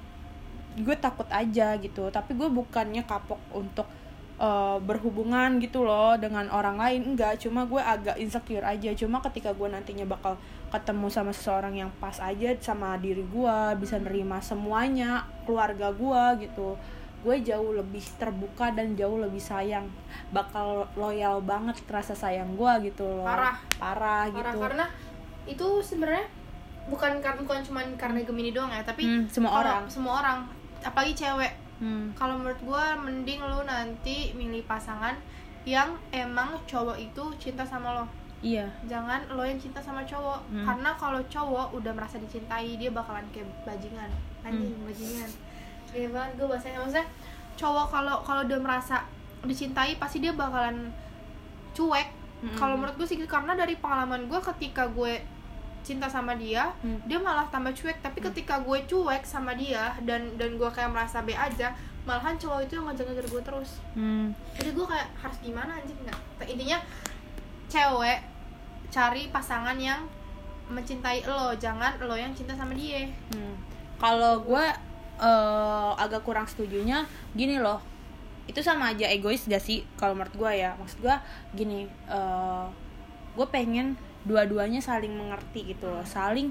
gue 0.79 0.97
takut 1.03 1.27
aja 1.35 1.75
gitu. 1.83 2.07
Tapi 2.07 2.39
gue 2.39 2.47
bukannya 2.47 3.03
kapok 3.03 3.43
untuk 3.51 3.91
eh, 4.39 4.79
berhubungan 4.79 5.59
gitu 5.59 5.83
loh 5.83 6.15
dengan 6.15 6.47
orang 6.55 6.79
lain. 6.79 7.03
Enggak 7.03 7.43
cuma 7.43 7.67
gue 7.67 7.83
agak 7.83 8.15
insecure 8.23 8.63
aja. 8.63 8.95
Cuma 8.95 9.19
ketika 9.27 9.51
gue 9.59 9.67
nantinya 9.67 10.07
bakal 10.07 10.39
ketemu 10.71 11.11
sama 11.11 11.35
seseorang 11.35 11.75
yang 11.83 11.91
pas 11.99 12.23
aja 12.23 12.55
sama 12.63 12.95
diri 12.95 13.27
gue 13.27 13.59
bisa 13.83 13.99
nerima 13.99 14.39
semuanya 14.39 15.27
keluarga 15.47 15.91
gue 15.91 16.47
gitu 16.47 16.75
gue 17.27 17.37
jauh 17.43 17.75
lebih 17.75 18.07
terbuka 18.17 18.71
dan 18.71 18.95
jauh 18.95 19.19
lebih 19.19 19.43
sayang 19.43 19.91
bakal 20.31 20.87
loyal 20.95 21.43
banget 21.43 21.75
rasa 21.87 22.15
sayang 22.15 22.55
gue 22.55 22.73
gitu 22.87 23.03
loh 23.03 23.27
Parah. 23.27 23.59
parah 23.75 24.31
Parah, 24.31 24.31
gitu 24.31 24.59
karena 24.61 24.87
itu 25.45 25.67
sebenarnya 25.81 26.27
bukan 26.87 27.19
karena 27.19 27.43
bukan 27.43 27.61
cuma 27.61 27.83
karena 27.97 28.23
Gemini 28.23 28.51
doang 28.51 28.71
ya 28.71 28.79
tapi 28.81 29.03
Hmm, 29.03 29.27
semua 29.27 29.59
orang. 29.59 29.83
semua 29.87 30.23
orang 30.23 30.39
apalagi 30.81 31.19
cewek 31.19 31.51
Hmm. 31.77 32.15
kalau 32.15 32.39
menurut 32.39 32.57
gue 32.59 32.85
mending 32.97 33.43
lu 33.43 33.61
nanti 33.63 34.31
milih 34.33 34.63
pasangan 34.65 35.13
yang 35.67 35.93
emang 36.09 36.57
cowok 36.63 36.95
itu 36.97 37.21
cinta 37.37 37.61
sama 37.61 37.91
lo 37.93 38.07
iya 38.41 38.71
jangan 38.87 39.27
lo 39.29 39.43
yang 39.43 39.59
cinta 39.59 39.77
sama 39.77 40.01
cowok 40.03 40.41
Hmm. 40.47 40.63
karena 40.63 40.95
kalau 40.95 41.19
cowok 41.27 41.75
udah 41.75 41.91
merasa 41.91 42.17
dicintai 42.17 42.79
dia 42.79 42.89
bakalan 42.89 43.27
kayak 43.29 43.51
bajingan 43.63 44.09
anjing 44.41 44.73
Hmm. 44.73 44.87
bajingan 44.87 45.31
Gaya 45.97 46.09
banget 46.11 46.33
gue 46.37 46.47
bahasanya 46.47 46.79
maksudnya 46.79 47.09
cowok 47.57 47.87
kalau 47.89 48.17
kalau 48.21 48.41
udah 48.43 48.61
merasa 48.61 49.01
dicintai 49.41 49.97
pasti 49.97 50.21
dia 50.21 50.31
bakalan 50.31 50.93
cuek 51.73 52.09
Mm-mm. 52.37 52.53
kalau 52.53 52.77
menurut 52.77 52.93
gue 52.95 53.07
sih 53.07 53.17
gitu. 53.17 53.25
karena 53.27 53.53
dari 53.53 53.73
pengalaman 53.75 54.29
gue 54.29 54.41
ketika 54.47 54.85
gue 54.87 55.25
cinta 55.81 56.05
sama 56.05 56.35
dia 56.35 56.69
Hmm. 56.79 56.99
dia 57.03 57.17
malah 57.17 57.47
tambah 57.47 57.71
cuek 57.71 57.97
tapi 57.99 58.21
ketika 58.21 58.59
gue 58.59 58.79
cuek 58.85 59.23
sama 59.23 59.55
dia 59.55 59.97
dan 60.03 60.37
dan 60.37 60.55
gue 60.55 60.69
kayak 60.69 60.91
merasa 60.91 61.23
be 61.23 61.33
aja 61.33 61.73
malahan 62.03 62.35
cowok 62.35 62.61
itu 62.61 62.73
yang 62.75 62.87
ngejar-ngejar 62.87 63.25
gue 63.25 63.43
terus 63.43 63.71
Hmm. 63.95 64.35
jadi 64.53 64.69
gue 64.71 64.85
kayak 64.85 65.09
harus 65.17 65.39
gimana 65.41 65.73
anjing 65.75 65.97
nggak 65.97 66.19
intinya 66.45 66.79
cewek 67.67 68.21
cari 68.89 69.23
pasangan 69.29 69.75
yang 69.77 70.05
mencintai 70.67 71.23
lo 71.25 71.55
jangan 71.55 71.95
lo 72.01 72.15
yang 72.15 72.31
cinta 72.33 72.53
sama 72.53 72.75
dia 72.75 73.07
Hmm. 73.31 73.55
Kalau 73.97 74.43
gue 74.43 74.67
eh, 75.21 75.93
agak 75.97 76.23
kurang 76.25 76.45
setujunya 76.45 77.05
gini 77.33 77.57
loh, 77.61 77.81
itu 78.47 78.63
sama 78.63 78.95
aja 78.95 79.11
egois 79.11 79.43
gak 79.49 79.63
sih? 79.63 79.83
Kalau 79.99 80.15
menurut 80.15 80.35
gue 80.37 80.53
ya, 80.63 80.77
maksud 80.79 81.03
gue 81.03 81.17
gini, 81.57 81.89
gue 83.37 83.47
pengen 83.53 83.99
dua-duanya 84.27 84.83
saling 84.83 85.15
mengerti 85.15 85.75
gitu 85.75 85.87
loh, 85.87 86.03
saling 86.03 86.51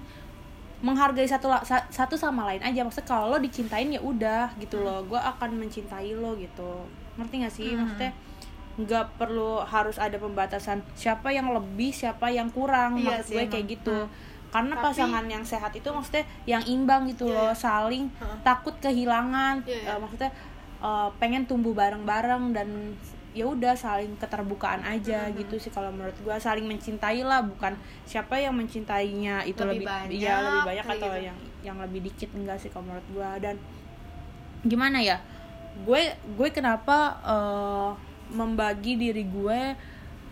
menghargai 0.83 1.25
satu 1.25 1.49
satu 1.89 2.15
sama 2.19 2.45
lain 2.51 2.61
aja. 2.61 2.83
Maksudnya 2.83 3.07
kalau 3.07 3.31
lo 3.31 3.37
dicintain 3.39 3.87
ya 3.89 4.03
udah 4.03 4.51
gitu 4.59 4.83
loh, 4.83 5.01
gue 5.07 5.17
akan 5.17 5.55
mencintai 5.55 6.13
lo 6.15 6.35
gitu. 6.35 6.83
Ngerti 7.15 7.35
gak 7.47 7.53
sih? 7.55 7.69
Hmm. 7.73 7.87
Maksudnya 7.87 8.11
nggak 8.75 9.15
perlu 9.15 9.63
harus 9.63 9.95
ada 9.95 10.19
pembatasan 10.19 10.83
siapa 10.99 11.31
yang 11.31 11.47
lebih 11.55 11.95
siapa 11.95 12.27
yang 12.27 12.51
kurang 12.51 12.99
Iya 12.99 13.23
maksud 13.23 13.31
sih, 13.31 13.35
gue 13.39 13.43
kayak 13.47 13.67
gitu 13.71 13.95
Hmm. 14.03 14.11
Karena 14.55 14.71
Tapi- 14.73 14.85
pasangan 14.87 15.25
yang 15.25 15.43
sehat 15.43 15.75
itu 15.75 15.83
maksudnya 15.85 16.23
yang 16.45 16.63
imbang 16.65 17.03
gitu 17.05 17.27
Iya, 17.27 17.35
loh 17.35 17.51
iya. 17.51 17.57
saling 17.57 18.07
Heeh. 18.09 18.37
takut 18.41 18.71
kehilangan 18.79 19.59
Iya, 19.61 19.75
iya. 19.75 19.91
eh, 19.91 19.99
maksudnya 19.99 20.31
eh, 20.77 21.09
pengen 21.17 21.43
tumbuh 21.43 21.73
bareng-bareng 21.73 22.43
dan 22.51 22.95
ya 23.31 23.43
udah 23.45 23.75
saling 23.75 24.15
keterbukaan 24.15 24.79
aja 24.81 25.27
Mhm. 25.27 25.35
gitu 25.37 25.55
sih 25.59 25.67
kalau 25.69 25.91
menurut 25.91 26.15
gua 26.21 26.39
saling 26.39 26.63
mencintai 26.63 27.19
lah 27.21 27.43
bukan 27.43 27.75
siapa 28.03 28.37
yang 28.37 28.55
mencintainya 28.55 29.43
itu 29.43 29.59
Lebih 29.59 29.83
lebih, 29.83 29.87
banyak, 29.89 30.19
ya 30.21 30.35
lebih 30.39 30.61
banyak 30.63 30.85
atau 30.87 31.09
gitu. 31.11 31.19
yang 31.21 31.37
yang 31.61 31.77
lebih 31.77 31.99
dikit 32.01 32.31
enggak 32.31 32.55
sih 32.57 32.69
kalau 32.69 32.87
menurut 32.87 33.03
gua 33.11 33.35
dan 33.37 33.59
gimana 34.63 34.97
ya 34.99 35.19
gue 35.77 36.01
gue 36.33 36.49
kenapa 36.49 36.97
eh, 37.21 37.89
membagi 38.31 38.95
diri 38.95 39.23
gue 39.23 39.59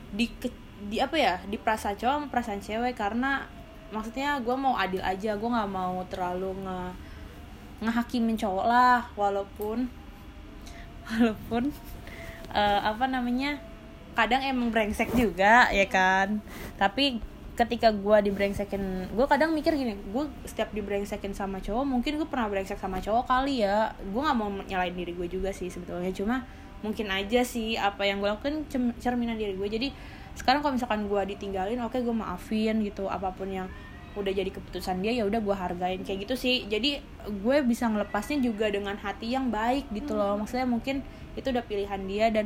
di 0.10 0.32
ke- 0.32 0.56
di 0.82 0.98
apa 0.98 1.16
ya 1.16 1.36
di 1.44 1.58
perasaan 1.58 1.94
cowok 1.94 2.14
sama 2.14 2.28
perasaan 2.30 2.62
cewek 2.62 2.94
karena 2.94 3.44
maksudnya 3.94 4.42
gue 4.42 4.56
mau 4.58 4.74
adil 4.74 5.00
aja 5.00 5.38
gue 5.38 5.50
nggak 5.50 5.72
mau 5.72 6.02
terlalu 6.10 6.52
nge 6.66 6.80
ngehakimin 7.84 8.38
cowok 8.40 8.66
lah 8.66 9.06
walaupun 9.14 9.86
walaupun 11.08 11.70
eh, 12.54 12.80
apa 12.82 13.06
namanya 13.06 13.60
kadang 14.14 14.42
emang 14.46 14.70
brengsek 14.70 15.10
juga 15.18 15.68
ya 15.74 15.86
kan? 15.90 16.40
Tapi 16.78 17.20
ketika 17.54 17.94
gue 17.94 18.18
dibrengsekin 18.30 19.14
gue 19.14 19.26
kadang 19.30 19.54
mikir 19.54 19.78
gini 19.78 19.94
gue 19.94 20.26
setiap 20.50 20.74
dibrengsekin 20.74 21.38
sama 21.38 21.62
cowok 21.62 21.86
mungkin 21.86 22.18
gue 22.18 22.26
pernah 22.26 22.50
brengsek 22.50 22.82
sama 22.82 23.02
cowok 23.02 23.26
kali 23.30 23.66
ya. 23.66 23.94
Gue 24.10 24.22
nggak 24.22 24.38
mau 24.38 24.50
nyalain 24.50 24.94
diri 24.94 25.14
gue 25.14 25.28
juga 25.30 25.50
sih 25.54 25.70
sebetulnya 25.70 26.14
cuma 26.14 26.46
mungkin 26.84 27.08
aja 27.10 27.42
sih 27.48 27.80
apa 27.80 28.04
yang 28.04 28.20
gue 28.20 28.28
lakukan 28.28 28.68
cerminan 29.00 29.40
diri 29.40 29.56
gue 29.56 29.70
jadi 29.72 29.88
sekarang 30.34 30.66
kalau 30.66 30.74
misalkan 30.74 31.06
gue 31.06 31.22
ditinggalin 31.36 31.78
oke 31.82 31.96
gue 31.96 32.16
maafin 32.16 32.82
gitu 32.82 33.06
apa 33.06 33.30
pun 33.32 33.48
yang 33.48 33.68
udah 34.14 34.30
jadi 34.30 34.54
keputusan 34.54 35.02
dia 35.02 35.10
ya 35.10 35.26
udah 35.26 35.42
gue 35.42 35.56
hargain 35.58 36.02
kayak 36.06 36.30
gitu 36.30 36.36
sih. 36.38 36.70
Jadi 36.70 37.02
gue 37.26 37.58
bisa 37.66 37.90
ngelepasnya 37.90 38.46
juga 38.46 38.70
dengan 38.70 38.94
hati 38.94 39.34
yang 39.34 39.50
baik 39.50 39.90
gitu 39.90 40.14
loh. 40.14 40.38
Maksudnya 40.38 40.70
mungkin 40.70 41.02
itu 41.34 41.50
udah 41.50 41.66
pilihan 41.66 42.02
dia 42.06 42.30
dan 42.30 42.46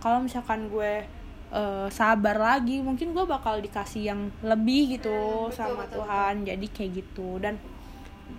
kalau 0.00 0.24
misalkan 0.24 0.72
gue 0.72 1.04
eh, 1.52 1.88
sabar 1.92 2.40
lagi 2.40 2.80
mungkin 2.80 3.12
gue 3.12 3.24
bakal 3.28 3.60
dikasih 3.60 4.08
yang 4.10 4.20
lebih 4.40 4.96
gitu 4.96 5.12
Hmm, 5.12 5.52
betul, 5.52 5.56
sama 5.56 5.84
betul, 5.84 6.00
Tuhan. 6.00 6.34
jadi 6.48 6.66
kayak 6.72 6.90
gitu. 7.04 7.28
Dan 7.36 7.60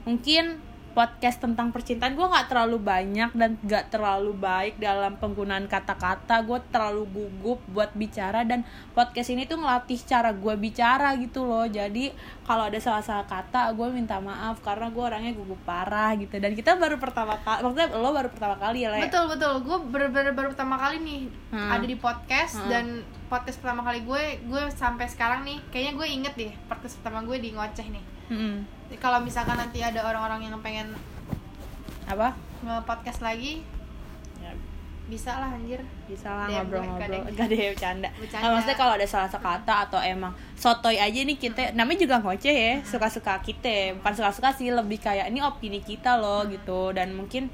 mungkin 0.05 0.57
podcast 0.95 1.37
tentang 1.37 1.69
percintaan 1.69 2.15
gue 2.15 2.23
nggak 2.23 2.47
terlalu 2.47 2.79
banyak 2.79 3.29
dan 3.31 3.59
nggak 3.59 3.85
terlalu 3.89 4.31
baik 4.33 4.79
dalam 4.79 5.13
penggunaan 5.13 5.67
kata-kata 5.67 6.39
gue 6.41 6.55
terlalu 6.65 7.03
gugup 7.05 7.59
buat 7.67 7.91
bicara 7.91 8.41
dan 8.41 8.63
podcast 8.89 9.29
ini 9.29 9.43
tuh 9.43 9.59
ngelatih 9.59 9.99
cara 9.99 10.31
gue 10.31 10.55
bicara 10.55 11.13
gitu 11.15 11.43
loh 11.43 11.67
jadi 11.67 12.15
kalau 12.41 12.65
ada 12.65 12.79
salah-salah 12.79 13.25
kata 13.25 13.69
gue 13.69 13.87
minta 13.91 14.17
maaf 14.17 14.57
karena 14.61 14.87
gue 14.87 15.03
orangnya 15.03 15.33
gugup 15.33 15.59
parah 15.61 16.15
gitu 16.15 16.31
dan 16.33 16.55
kita 16.55 16.73
baru 16.73 16.95
pertama 16.95 17.35
kali 17.37 17.59
maksudnya 17.61 17.87
lo 17.93 18.09
baru 18.09 18.29
pertama 18.29 18.55
kali 18.55 18.77
ya 18.81 18.89
Le? 18.89 19.03
betul 19.03 19.27
betul 19.27 19.53
gue 19.61 19.77
bener-bener 19.85 20.31
baru 20.31 20.47
pertama 20.49 20.79
kali 20.79 20.97
nih 20.97 21.21
Hmm. 21.45 21.71
ada 21.71 21.83
di 21.83 21.95
podcast 21.95 22.55
Hmm. 22.57 22.67
dan 22.67 22.85
podcast 23.25 23.57
pertama 23.57 23.83
kali 23.83 23.99
gue 24.01 24.23
gue 24.43 24.63
sampai 24.71 25.07
sekarang 25.07 25.43
nih 25.43 25.59
kayaknya 25.69 25.93
gue 25.93 26.07
inget 26.09 26.33
deh 26.35 26.53
podcast 26.65 26.99
pertama 26.99 27.19
gue 27.21 27.35
di 27.37 27.51
ngoceh 27.51 27.87
nih 27.89 28.03
Mm-mm. 28.27 28.55
Kalau 29.01 29.19
misalkan 29.21 29.57
nanti 29.57 29.81
ada 29.81 30.01
orang-orang 30.05 30.49
yang 30.49 30.57
pengen 30.61 30.93
apa? 32.05 32.37
nge-podcast 32.65 33.21
lagi 33.21 33.61
ya, 34.41 34.49
bisa 35.05 35.37
lah 35.37 35.53
anjir. 35.53 35.81
Bisa 36.09 36.33
lah 36.33 36.49
ngobrol-ngobrol. 36.49 37.29
gak 37.37 37.47
deh 37.49 37.73
bercanda. 37.73 38.09
Bercanda. 38.21 38.41
Nah, 38.41 38.49
maksudnya 38.57 38.77
kalau 38.77 38.93
ada 38.97 39.05
salah 39.05 39.29
kata 39.29 39.73
atau 39.89 39.99
emang 40.01 40.33
sotoy 40.57 40.97
aja 40.97 41.19
nih 41.21 41.37
kita 41.37 41.77
namanya 41.77 42.09
juga 42.09 42.15
ngoceh 42.25 42.55
ya 42.55 42.73
suka-suka 42.81 43.37
kita. 43.45 43.93
Bukan 44.01 44.13
suka-suka 44.17 44.49
sih 44.57 44.73
lebih 44.73 44.97
kayak 44.97 45.29
ini 45.29 45.45
opini 45.45 45.85
kita 45.85 46.17
loh 46.17 46.45
gitu. 46.49 46.89
Dan 46.93 47.13
mungkin 47.13 47.53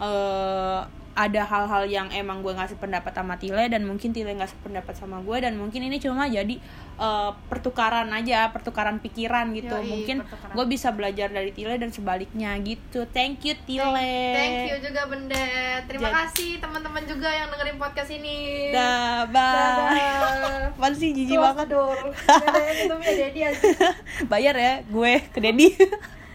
eh 0.00 0.80
ada 1.16 1.42
hal-hal 1.48 1.88
yang 1.88 2.08
emang 2.12 2.44
gue 2.44 2.52
ngasih 2.52 2.76
pendapat 2.76 3.16
sama 3.16 3.40
Tile 3.40 3.72
dan 3.72 3.88
mungkin 3.88 4.12
Tile 4.12 4.36
ngasih 4.36 4.60
pendapat 4.60 4.92
sama 4.92 5.24
gue 5.24 5.36
dan 5.40 5.56
mungkin 5.56 5.80
ini 5.80 5.96
cuma 5.96 6.28
jadi 6.28 6.60
eh, 6.96 7.30
pertukaran 7.46 8.08
aja 8.10 8.50
pertukaran 8.50 8.98
pikiran 8.98 9.52
gitu. 9.52 9.72
Yoi, 9.72 9.86
mungkin 9.86 10.16
gue 10.26 10.64
bisa 10.66 10.90
belajar 10.90 11.28
dari 11.28 11.52
Tile 11.52 11.76
dan 11.76 11.92
sebaliknya 11.92 12.56
gitu. 12.58 13.04
Thank 13.08 13.44
you 13.44 13.54
Tile. 13.62 14.34
Thank 14.34 14.72
you 14.72 14.78
juga 14.82 15.06
Bendet 15.06 15.84
terima 15.86 16.08
Jadi- 16.08 16.16
kasih 16.18 16.50
teman-teman 16.58 17.02
juga 17.04 17.28
yang 17.28 17.48
dengerin 17.48 17.76
podcast 17.76 18.10
ini. 18.10 18.70
Dah 18.72 19.28
bye. 19.28 20.72
Apaan 20.72 20.94
sih 21.00 21.12
jijik 21.12 21.36
banget. 21.36 21.68
aja. 21.68 23.60
bayar 24.32 24.54
ya 24.56 24.74
gue 24.82 25.12
ke 25.30 25.38
Dedi 25.38 25.68